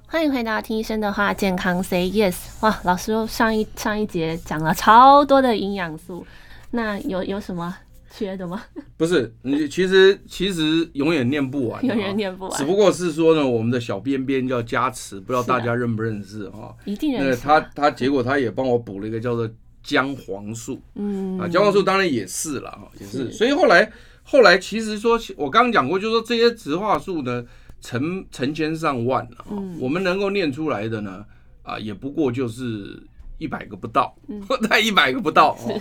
[0.07, 2.35] 欢迎回到听医生的话，健康 Say Yes。
[2.61, 6.27] 哇，老师上一上一节讲了超多的营养素，
[6.71, 7.77] 那有有什么？
[8.17, 8.63] 缺的吗？
[8.97, 12.57] 不是，你其实其实永远念不完，永远念不完。
[12.57, 16.75] 只不过是说呢，我们的小编编叫加持，不知道大家认不认识哈？
[16.85, 17.29] 一定认识。
[17.31, 19.51] 那他他结果他也帮我补了一个叫做
[19.83, 23.33] 姜黄素，嗯啊，姜黄素当然也是了哈，也是。
[23.33, 23.91] 所以后来
[24.23, 27.45] 后来其实说，我刚刚讲过，就是说这些植化素呢，
[27.81, 29.45] 成成千上万了，
[29.81, 31.25] 我们能够念出来的呢，
[31.63, 33.03] 啊，也不过就是
[33.39, 34.17] 一百个不到，
[34.69, 35.81] 才一百个不到哦。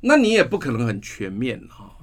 [0.00, 1.96] 那你也不可能很全面哈。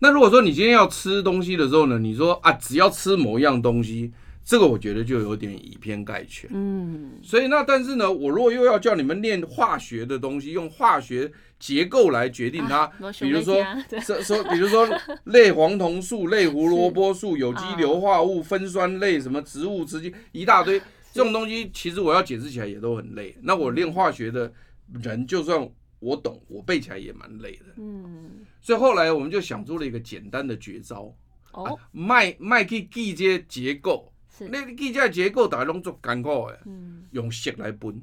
[0.00, 4.12] 那如果说你今天要吃东西的时候呢，你说啊，只要吃某一样东西，
[4.44, 6.48] 这个我觉得就有点以偏概全。
[6.52, 7.14] 嗯。
[7.22, 12.86] 所以那但是呢，我如果又要叫你们练化学的东西，用化学结构来决定它，
[13.18, 13.56] 比如说
[14.00, 14.88] 说说，比如说
[15.24, 20.80] 类黄酮素、 类胡萝卜素、有机硫化物、酚酸类什么植物之间一大堆
[21.12, 23.36] 这种东西，其实我要解释起来也都很累。
[23.42, 24.52] 那我练化学的
[25.02, 25.68] 人就算。
[25.98, 27.66] 我懂，我背起来也蛮累的。
[27.76, 31.14] 嗯，所以后来我们就想出了一个简单的绝招。
[31.52, 34.12] 哦，卖卖去记这结构，
[34.50, 36.60] 那记这结构大家拢做干枯的。
[36.66, 38.02] 嗯，用色来分。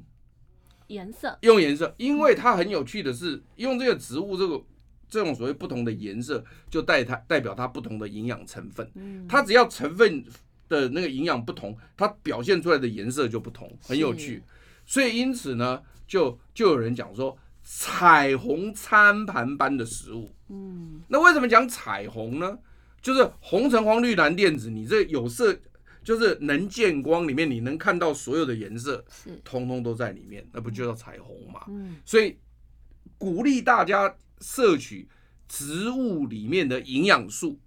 [0.88, 4.62] 颜色，用颜色，因为它很有趣的是，用这个植物这个
[5.08, 8.88] 这种所谓不同的颜色，就代它代表它不同的营养成分。
[8.94, 10.24] 嗯，它只要成分
[10.68, 14.42] 的那个营养不同，它表现出来的颜色就不同，很有趣。
[14.84, 17.36] 所以因此呢，就就有人讲说，
[17.68, 20.32] 彩虹餐盘般的食物。
[20.48, 22.56] 嗯，那为什么讲彩虹呢？
[23.02, 25.58] 就是红橙黄绿蓝靛紫，你这有色。
[26.04, 31.62] 就是能见光里面，你能看到所有的颜色，是通通都在里面，那不就叫彩虹嘛？
[31.66, 32.38] 嗯，所以
[33.18, 35.08] 鼓励大家摄取
[35.48, 37.58] 植物里面的营养素，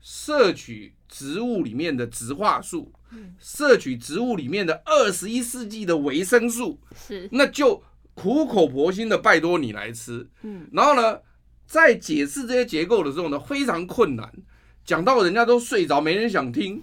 [0.00, 2.90] 摄取植物里面的植化素，
[3.38, 7.82] 摄取植物里面的二十一世纪的维生素，是，那就
[8.14, 10.28] 苦口婆心的拜托你来吃。
[10.42, 11.18] 嗯，然后呢，
[11.66, 14.30] 在解释这些结构的时候呢，非常困难，
[14.84, 16.82] 讲到人家都睡着，没人想听。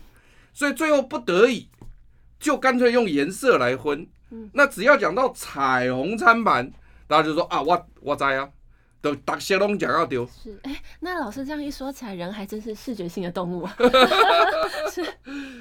[0.54, 1.70] 所以最后不得已，
[2.40, 4.08] 就干脆用颜色来分。
[4.54, 6.72] 那只要讲到彩虹餐盘，
[7.08, 8.50] 大家就说啊，我我在啊。
[9.02, 10.28] 都大些拢讲到丢。
[10.28, 13.76] 是，哎、欸，那老师这样一说起来，人还真是视觉性的动物啊。
[14.92, 15.06] 是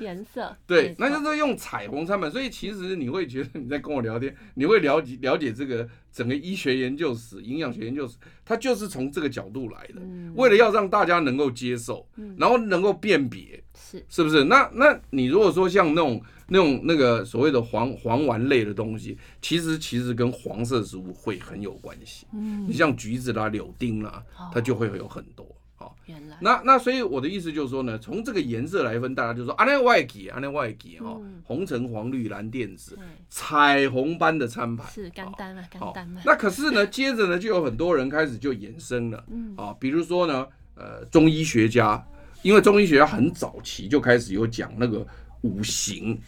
[0.01, 0.57] 颜色。
[0.67, 14.45] 对，那就是用彩虹餐盘，所以其实你会觉得你在跟我聊天，你会了解了解这个整个医学研究史、营养学研究史，它就是从这个角度来的，嗯、为了要让大家能够接受，嗯、然后能够辨别，是是不是？
[14.45, 16.21] 那那你如果说像那种。
[16.49, 22.27] 那种那个所谓的黄黄丸类的东西，其实其实跟黄色食物会很有关系。
[22.33, 25.47] 嗯，你像橘子啦、柳丁啦，它就会有很多。
[25.77, 26.37] 好，原来。
[26.41, 36.21] 那那所以我的意思就是说呢，从这个颜色来分，大家就说啊，那外给啊，那外给哈，红橙黄绿蓝靛紫，彩虹般的餐盘是干单嘛，干单嘛。
[36.25, 39.25] 那可是呢， 接着呢，就有很多人开始就衍生了，
[39.57, 42.05] 啊，比如说呢，呃，中医学家，
[42.43, 45.07] 因为中医学家很早期就开始有讲那个
[45.43, 46.19] 五行。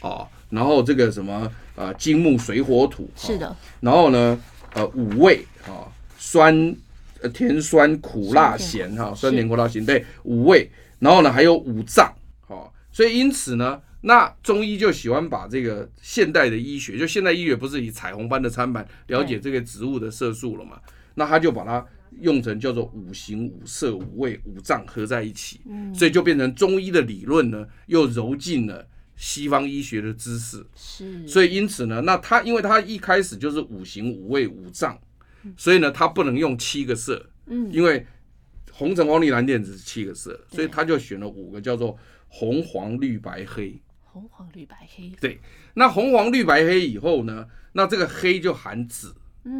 [0.00, 4.38] 啊，然后这个什么呃，金木水火土是的，然后呢，
[4.74, 6.76] 呃，五味啊，酸、
[7.20, 12.12] 呃，甜酸苦辣咸哈，酸甜苦辣咸对五味，然后呢还有五脏，
[12.46, 20.80] 好，所以因此呢，那中医就喜欢把这个现代的医学，就现代医学不是以彩虹般的餐盘了解这个植物的色素了嘛？
[21.14, 21.84] 那他就把它
[22.20, 25.60] 用成叫做五行五色五味五脏合在一起，
[25.92, 28.86] 所以就变成中医的理论呢，又揉进了。
[29.18, 34.96] 西方医学的知识是，所以因此呢，那他因为他一开始就是五行五味五脏，
[35.56, 38.06] 所以呢，他不能用七个色，嗯，因为
[38.70, 43.76] 红橙黄绿蓝靛紫是七个色，所以他就选了五个，叫做红黄绿白黑。
[44.04, 45.12] 红黄绿白黑。
[45.20, 45.40] 对，
[45.74, 49.12] 那红黄绿白黑以后呢，那这个黑就含紫。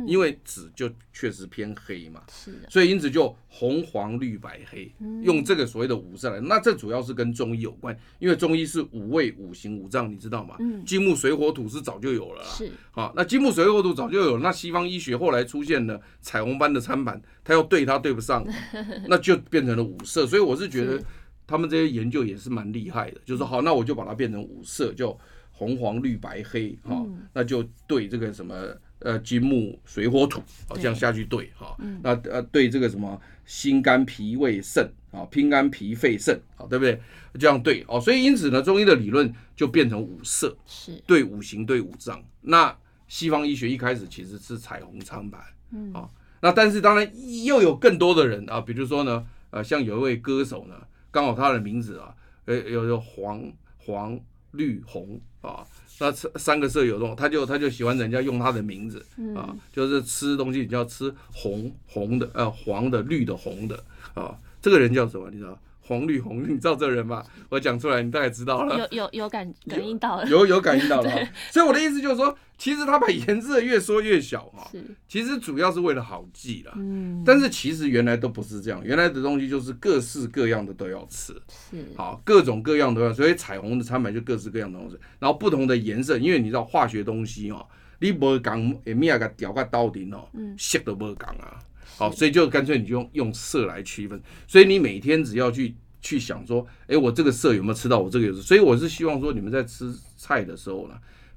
[0.06, 10.56] 因为紫就确实偏黑嘛，是的，所以因此就红黄绿白黑，用这个所谓的五色来，那这主要是跟中医有关，因为中医是五味五行五脏，你知道吗？
[10.60, 18.46] 嗯，金木水火土是早就有了啦，是，好，那金木水火土早就有了，那西方医学后来出现了彩虹般的餐盘，他要对它对不上，
[19.08, 21.02] 那就变成了五色，所以我是觉得
[21.46, 25.18] 他们这些研究也是蛮厉害的，就是说好，那我就把它变成五色，就
[25.50, 28.54] 红黄绿白黑，哈，那就对这个什么。
[29.00, 31.76] 呃，金木水火土，好，这样下去对哈。
[32.02, 37.00] 那呃，对这个什么心肝脾胃肾啊，拼肝脾肺肾，好，对不对？
[37.38, 38.00] 这样对哦。
[38.00, 42.20] 所以因此呢，中医的理论就变成五色，是对五行对五脏。
[42.40, 45.38] 那西方医学一开始其实是彩虹苍白，
[45.70, 47.08] 嗯，啊，那但是当然
[47.44, 50.74] 又有更多的人啊，比如说呢，呃，像有一位歌手呢，
[51.10, 52.12] 刚好他的名字啊，
[52.46, 54.18] 呃，有有黄黄
[54.52, 55.66] 绿红啊。
[56.00, 63.82] 那吃三个色有用，他就他就喜欢人家用他的名字、嗯、啊，就是吃东西你就要吃红红的，呃黄的、绿的、红的
[64.14, 65.28] 啊，这个人叫什么？
[65.28, 65.58] 你知道？
[65.88, 67.24] 黄绿红，你知道这人吧？
[67.48, 68.78] 我讲出来，你大概知道了。
[68.78, 71.10] 有有有感感应到了，有有感应到了。
[71.50, 74.70] 所以我的意思就是说，其实他把颜色越缩越小哈，
[75.08, 76.74] 其实主要是为了好记啦。
[76.76, 77.22] 嗯。
[77.24, 81.32] 但是其实原来都不是这样，原来的东西就是各式各样的都要吃。
[81.70, 81.82] 是。
[81.96, 87.66] 好，各种各样都要，所以彩虹的餐盘就各式各样的东西，然后不同的颜色，因为你知道化学东西哦，
[88.00, 91.58] 你不讲诶，米亚个调个到底哦，色都不讲啊。
[91.98, 94.20] 好，所以就干脆你就用用色来区分。
[94.46, 97.98] 所以你每天只要去去想说，哎，我这个色有没有吃到？
[97.98, 98.32] 我这个有。
[98.32, 100.94] 所以我是希望说，你们在吃菜的时候呢，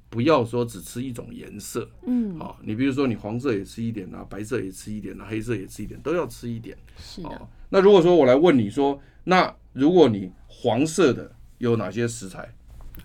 [0.09, 1.89] 不要说只吃一种颜色。
[2.05, 6.77] 嗯，好，你比如说你黄色也吃一点啊，白色也吃一点啊，黑色也吃一点，都要吃一点。
[6.97, 7.47] 是的。
[7.69, 12.53] 那如果说我来问你说，那如果你黄色的有哪些食材？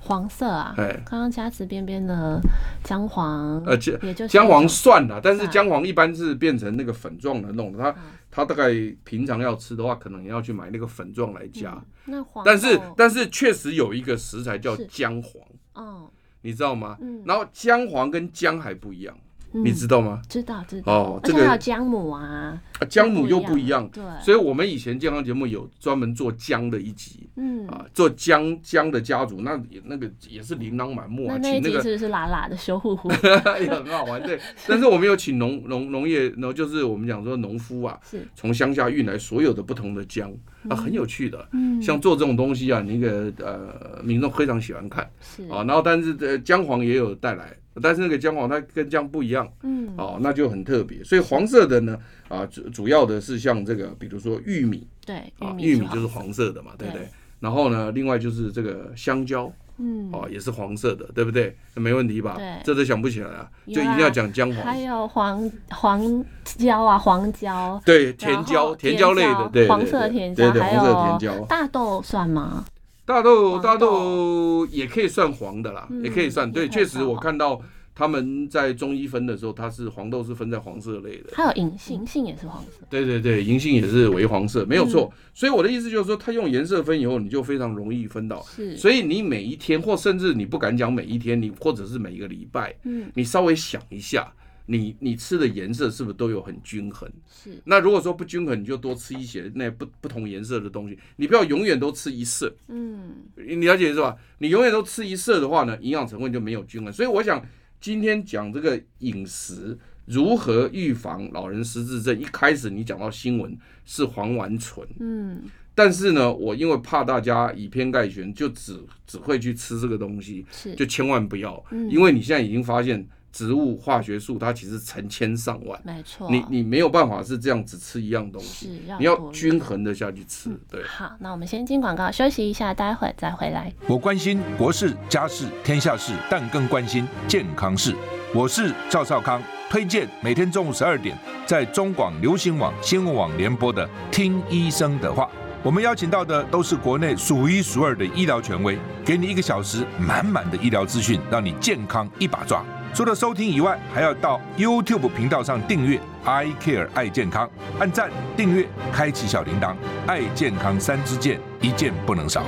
[0.00, 2.40] 黄色啊，哎，刚刚加池边边的
[2.84, 7.94] 姜黄，呃，也就姜黄算了，但是姜黄一般是变成那个粉状的弄的，它
[8.30, 8.70] 它大概
[9.04, 11.82] 平常要吃的话，可能也要去买那个粉状来加。
[12.04, 15.42] 那黄，但是但是确实有一个食材叫姜黄，
[15.74, 16.10] 哦，
[16.42, 16.96] 你知道吗？
[17.00, 17.22] 嗯。
[17.26, 19.16] 然后姜黄跟姜还不一样，
[19.64, 20.20] 你知道吗？
[20.28, 20.92] 知道知道。
[20.92, 23.88] 哦，而且还有姜母啊，姜母又不一样。
[23.92, 31.38] 对，所以我们以前健康节目有专门做姜的一集，嗯啊，做姜姜的家族，那那个也是琳琅满目啊。
[31.40, 33.10] 那那一集请那个是不是辣辣的修护护？
[33.60, 34.38] 也很好玩，对。
[34.66, 40.32] 但是我们有请农农农业，然后就是我们讲说农夫啊，是从乡下运来所有的不同的姜
[40.68, 41.48] 啊，很有趣的。
[41.52, 45.64] 嗯，像做这种东西啊，那个呃，民众非常喜欢看是啊。
[45.64, 47.54] 然后但是呃，姜黄也有带来。
[47.82, 51.02] 但是那个姜黄它跟姜不一样，嗯，哦，那就很特别。
[51.04, 51.98] 所以黄色的呢，
[52.28, 57.08] 啊，主主要的是像这个，比如说玉米，对，啊，玉玉米就是黄色的嘛，对不对对？
[57.40, 61.54] 然后呢，另外就是这个香蕉，嗯，哦，也是黄色的，对不对？
[61.74, 62.34] 没问题吧？
[62.38, 64.64] 对这都想不起来啊，就一定要讲姜黄。
[64.64, 71.44] 还有黄黄椒啊，黄椒，对，甜椒，甜椒类的，对，黄色的甜椒，对对，黄色的甜椒。
[71.44, 72.64] 大豆算吗？
[73.06, 76.52] 大豆，大豆也可以算黄的啦，嗯也可以算。
[76.52, 77.62] 对，确实我看到。
[77.98, 82.84] 他们在中医分的时候，它是黄豆是分在黄色类的，还有银杏，银杏也是黄色。
[82.90, 85.10] 对对对，银杏也是为黄色，没有错。
[85.32, 88.42] 所以我的意思就是说，它用颜色分以后，你就非常容易分到。
[88.42, 94.30] 是，所以你每一天，或甚至你不敢讲每一天，你或者是每一个礼拜，嗯，你稍微想一下，
[94.66, 97.10] 你你吃的颜色是不是都有很均衡？
[97.26, 97.60] 是。
[97.64, 102.54] 那如果说不均衡，你就多吃一些那不不同颜色的东西，你不要永远都吃一色。
[102.68, 104.16] 嗯，你了解是吧？
[104.38, 106.92] 你永远都吃一色的话呢，营养成分就没有均衡。
[106.92, 107.44] 所以我想。
[107.78, 115.42] 今天讲这个饮食如何预防老人失智症，一开始你讲到新闻是黄烷醇，嗯，
[115.74, 123.06] 但是呢，我因为怕大家以偏概全，就只只会去吃这个东西，是，就千万不要，嗯，因为你现在已经发现。
[123.36, 130.58] 植物化学素它其实成千上万，没错，你你没有办法是这样只吃一样东西，要你要均衡的下去吃。
[130.70, 133.70] 对，好，那我们先进广告休息一下，待会再回来。
[133.86, 137.94] 我关心国事、家事、天下事，但更关心健康事。
[138.34, 141.14] 我是赵少康，推荐每天中午十二点
[141.44, 145.24] 在中广流行网、新闻网联播的《听医生的话》。
[145.62, 152.64] 我们邀请到的都是国内数一数二的医疗权威，给你一个小时满满的医疗资讯，让你健康一把抓。
[152.96, 157.46] 除了收听以外，还要到 YouTube 频道上订阅 “I Care 爱健康”，
[157.78, 159.76] 按赞、订阅、开启小铃铛，
[160.06, 162.42] 爱健康三支箭，一件不能少。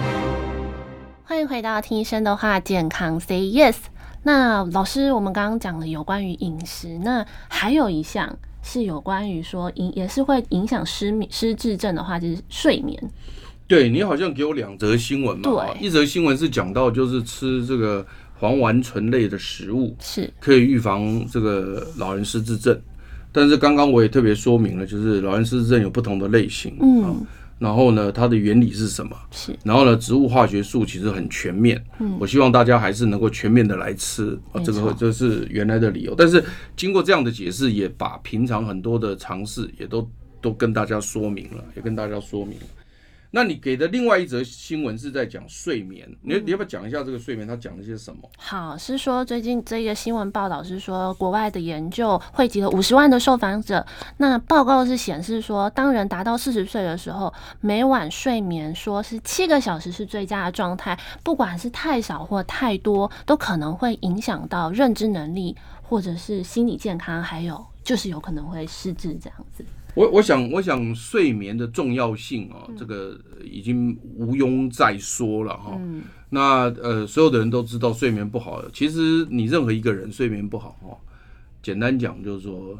[1.22, 3.76] 欢迎回到听医生的话，健康 Say Yes。
[4.22, 12.99] 那老师，我们刚刚讲了有关于饮食，那还有一项是有关于说影，也是会影响失眠、失智症的话，就是睡眠。
[13.66, 18.07] 对，你好像给我两则新闻嘛，对，一则新闻是讲到就是吃这个。
[18.39, 20.32] 黄烷醇类的食物是。
[20.41, 22.78] 可以预防这个老人失智症，
[23.32, 27.26] 但是刚刚我也特别说明了，就是老人失智症有不同的类型，嗯，
[27.59, 29.16] 然后呢，它的原理是什么？
[29.32, 36.43] 是，然后呢，植物化学素其实很全面，嗯，我希望大家还是能够全面的来吃，啊，这个这是原来的理由，但是
[36.76, 40.09] 经过这样的解释，也把平常很多的尝试也都
[40.41, 42.66] 都跟大家说明了，也跟大家说明了。
[43.31, 47.47] 那你给的另外一则新闻是在讲睡眠，你你要不要讲一下这个睡眠？
[47.47, 48.22] 它讲了些什么？
[48.39, 69.62] 好，是说最近这个新闻报道是说，国外的研究汇集了五十万的受访者，那报告是显示说，当人达到四十岁的时候，每晚睡眠说是七个小时是最佳的状态，不管是太少或太多，都可能会影响到认知能力或者是心理健康，还有就是有可能会失智这样子。
[69.99, 75.76] 我我想我想睡眠的重要性啊，这个已经毋庸再说了哈。
[76.30, 78.62] 那呃，所有的人都知道睡眠不好。
[78.72, 80.96] 其实你任何一个人睡眠不好哈，
[81.61, 82.78] 简单讲就是说，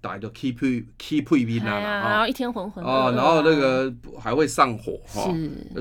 [0.00, 5.34] 打一个 keep keep 睡眠啊，然后一天浑浑啊，然后那个还会上火哈，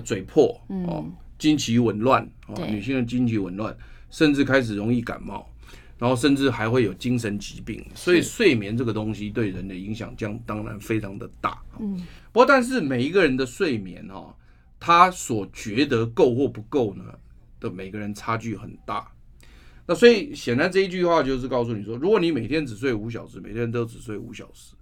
[0.03, 1.05] 嘴破哦，
[1.37, 3.77] 经期紊乱啊，女性的经期紊乱，
[4.09, 5.47] 甚至开始容易感冒。
[5.97, 11.61] 然后甚至还会有精神疾病，所以睡眠这个东西对人的影响将当然非常的大。
[11.79, 11.97] 嗯，
[12.31, 14.35] 不过但是每一个人的睡眠哈，
[14.79, 17.03] 他所觉得够或不够呢，
[17.59, 19.11] 的每个人差距很大。
[19.87, 24.75] 那所以显然这一句话就是告诉你说，如果你每天只睡五小时，每天都只睡五小时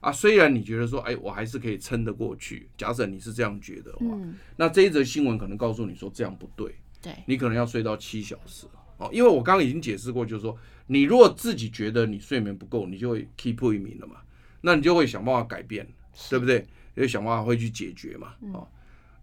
[0.00, 2.68] 啊，虽然你觉得说，哎，我还是可以撑得过去。
[2.78, 4.16] 假设你是这样觉得的话，
[4.56, 8.66] 那这一则新闻可能告诉你说这样不对，对，你可能要睡到七小时。
[8.96, 14.16] 哦，因为我刚刚已经解释过，就是说，你如果自己觉得你睡眠不够，你就会 keep 睡眠了嘛，
[14.60, 15.86] 那你就会想办法改变，
[16.30, 16.64] 对不对？
[16.94, 18.34] 也会想办法会去解决嘛。
[18.52, 18.68] 哦，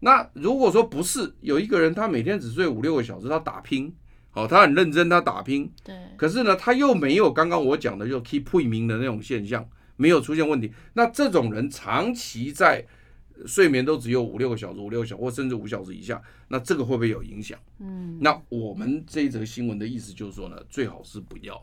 [0.01, 3.93] 那如果说不是有一个人，他每天只睡五六个小时，他打拼，
[4.34, 9.65] 哦，他很认真，他打拼，对，可是呢，他又没有刚刚我讲的就 keep 睡眠的那种现象，
[9.95, 12.86] 没有出现问题，那这种人长期在。
[13.45, 17.57] 睡眠都只有五六个小时，五六个小时或甚至五小时以下，那这个会不会有影响？
[17.79, 21.55] 嗯，那我们这一则新闻的意思就是说呢，最好是不要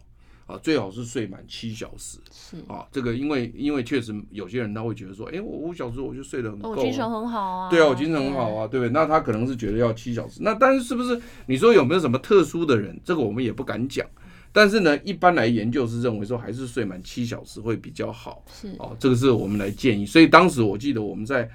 [0.47, 2.18] 啊，最好是睡满七小时。
[2.33, 7.70] 是啊，这个因为因为确实有些人他会觉得说，哎，我五小时我就睡得很够，我精神很好啊。
[7.70, 8.91] 对啊，我精神很好啊，对不对？
[8.91, 12.99] 那他可能是觉得要七小时，那但是是不是你说有没有什么特殊的人？
[13.05, 14.07] 这个我们也不敢讲。
[14.51, 18.43] 但是呢，一般来研究是认为说，还是睡满七小时会比较好。
[18.51, 20.07] 是哦，这个是我们来建议。
[20.07, 21.49] 所以当时我记得我们在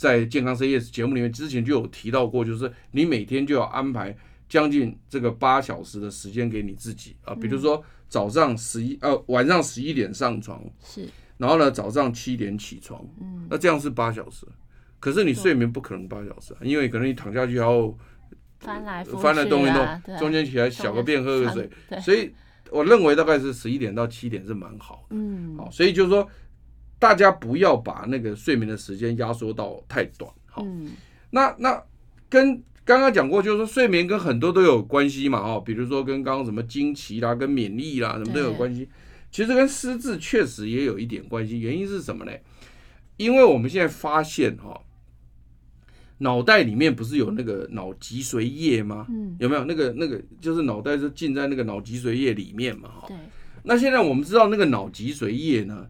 [0.00, 4.16] 在健康 Say Yes 节目里面之前就有提到过，就是你每天就要安排
[4.48, 14.46] 将近这个八小时的时间给你自己啊，比如说早上十一呃晚上十一点上床是，然后呢早上七点起床，嗯，那这样是八小时。
[14.98, 17.94] 可是你睡眠不可能八小时，因为可能你躺下去然后。
[18.60, 21.70] 翻来，翻来动一动，中间起来小个便喝个水，
[22.02, 22.30] 所以
[22.70, 25.16] 我认为大概是十一点到七点是蛮好的。
[25.16, 26.28] 嗯，好，所以就是说，
[27.00, 30.30] 大家不要把那个睡眠的时间压缩到太短。
[30.46, 30.64] 好，
[31.30, 31.82] 那那
[32.28, 35.42] 跟刚刚讲过，就是说睡眠跟很多都有关系嘛。
[35.42, 38.88] 哈，比如说跟刚刚什么惊奇啦、跟免疫啦什么都有关系。
[39.32, 41.58] 其实跟失智确实也有一点关系。
[41.58, 42.32] 原因是什么呢？
[43.16, 44.80] 因为我们现在发现哈。
[46.22, 49.06] 脑袋里面不是有那个脑脊髓液吗？
[49.08, 52.90] 嗯，有没有那个那个就是脑袋是浸在那个脑脊髓液里面嘛？
[52.90, 53.16] 哈，对。
[53.62, 55.88] 那现在我们知道那个脑脊髓液呢，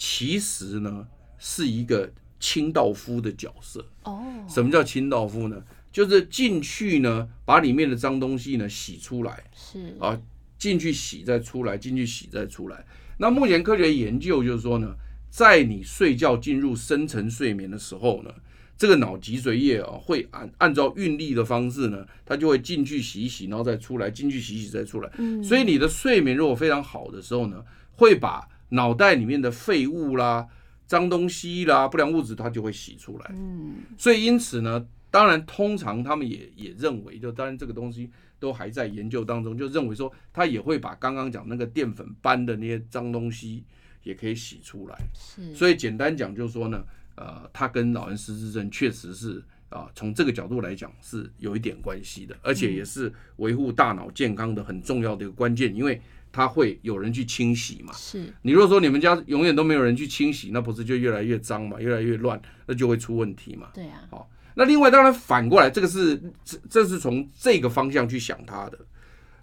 [0.00, 1.06] 其实呢
[1.38, 3.84] 是一个清道夫的角色。
[4.04, 4.24] 哦。
[4.48, 5.62] 什么叫清道夫呢？
[5.92, 9.44] 就是进去呢，把里面的脏东西呢洗出来。
[9.54, 9.94] 是。
[10.00, 10.18] 啊，
[10.58, 12.82] 进去洗再出来，进去洗再出来。
[13.18, 14.94] 那目前科学研究就是说呢，
[15.28, 18.32] 在你睡觉进入深层睡眠的时候呢。
[18.80, 25.10] 这个脑脊髓液啊，会按按照运力的方式呢，它就会进去洗一洗，然后再出来，进去洗一洗再出来。
[25.18, 28.40] 嗯，所以你的睡眠如果非常好的时候呢，会把
[28.70, 30.48] 脑袋里面的废物啦、
[30.86, 33.30] 脏东西啦、不良物质，它就会洗出来。
[33.36, 43.62] 嗯，所以因此呢，当然通常他们也也认为，就当然这个东西都还在研究当中，就认为说它也会把刚刚讲那个淀粉斑的那些脏东西
[44.02, 44.98] 也可以洗出来。
[45.14, 46.82] 是，所以简单讲就是说呢。
[47.16, 56.00] 呃，它跟老人失智症确实是啊，从这个角度来讲是有一点关系的，而且也是维护大脑健康的很重要的一个关键，因为
[56.32, 57.92] 它会有人去清洗嘛。
[57.94, 58.32] 是。
[58.42, 63.68] 你如果说你们家永远都没有人去清洗，那不是就越来越脏嘛，越来越乱，那就会出问题嘛。
[63.74, 64.02] 对啊。
[64.10, 68.78] 好，那另外当然反过来，这个是这这是从这个方向去想它的。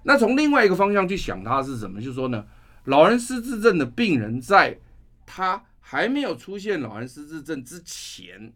[0.03, 2.01] 那从另外一个方向去想它是什么？
[2.01, 2.45] 就是说呢，
[2.85, 4.79] 老人失智症的病人在
[5.25, 5.63] 他。
[5.89, 8.51] 还没有出现老人失智症之前，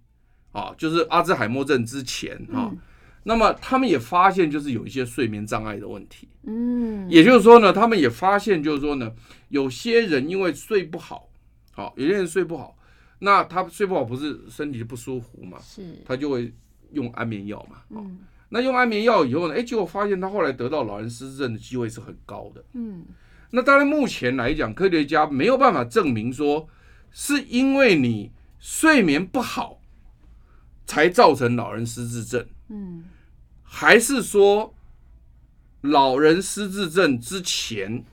[0.51, 2.69] 啊，就是阿兹海默症之前啊，
[3.23, 9.11] 那么他们也发现就是有一些睡眠障碍的问题，嗯，也就是说呢，他们也发现就是说呢，
[9.49, 11.29] 有些人因为睡不好，
[11.71, 12.77] 好，有些人睡不好，
[13.19, 16.53] 那他睡不好不是身体不舒服嘛，是，他就会
[16.91, 18.19] 用安眠药嘛，嗯，
[18.49, 23.05] 那用安眠药以后呢，哎，结果发现他后来得到老人失智症的机会是很高的，嗯，
[23.51, 26.67] 那当然目前来讲，科学家没有办法证明说。
[27.13, 29.81] 是因为你睡眠不好，
[30.85, 33.03] 才造成老人失智症，嗯，
[33.61, 34.73] 还是说
[35.81, 38.03] 老人失智症之前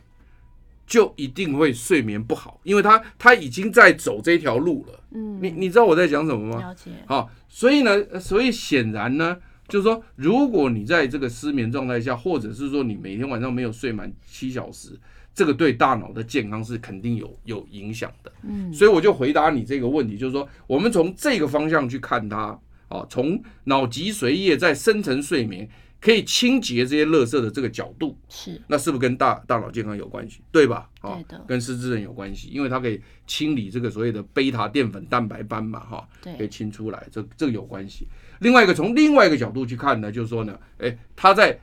[0.86, 2.60] 就一定会睡眠不好？
[2.64, 6.60] 因为他他已经在走这条路了，嗯，你你知道我在讲什么吗？
[6.60, 6.90] 了解。
[7.06, 9.36] 好，所以呢，所以显然呢，
[9.68, 14.98] 就是说，如果你在这个失眠状态下，或者是说你每天晚上没有睡满七小时。
[15.34, 25.68] 这个对大脑的健康是肯定有有影响的，嗯，所以我就回答你这个问题，就是说，我们从这个方向去看它，啊，从脑脊髓液在深层睡眠
[26.00, 30.40] 可以清洁这些垃圾的这个角度，是，那是不是跟大大脑健康有关系？
[30.50, 30.88] 对吧？
[31.00, 38.06] 啊，跟失智症有关系，因为它可以清理这个所谓的贝塔淀粉蛋白斑嘛，哈，对，可以清出来，这这个有关系。
[38.40, 41.60] 另外一个从另外一个角度去看呢，就是说呢，哎，他在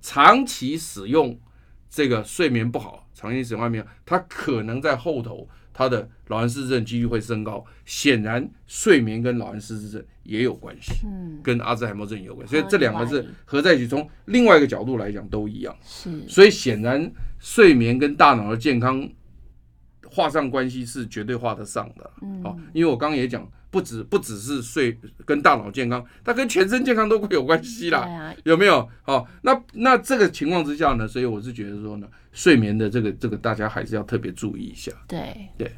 [0.00, 1.38] 长期使用。
[1.90, 5.48] 这个睡眠不好，长期使用安眠药，它可能在后头，
[5.78, 7.64] 它的老人失智症几率会升高。
[7.84, 15.72] 显然，睡眠跟老人失智症也有关系，嗯，跟阿兹海默症有关，所以这两个是合在一起，从另外一个角度来讲都一样。
[15.84, 17.08] 是，所以显然
[17.38, 19.08] 睡眠跟大脑的健康
[20.04, 22.10] 画上关系是绝对画得上的。
[22.22, 23.48] 嗯，好，因为我刚刚也讲。
[23.70, 28.88] 不止不只是睡跟大脑健康，它跟全身健康都会有关系啦，啊、有没有？
[29.02, 34.90] 好，那那这个情况之下呢，所以我是觉得说呢，睡眠的这个这个大家还是要特别注意一下。
[35.06, 35.70] 对对，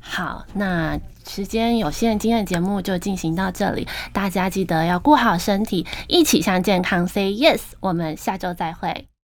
[0.00, 9.10] 好，那时间有限，今天的节目就进行到这里，大家记得要顾好身体，一起向健康 say yes，我们下周再会。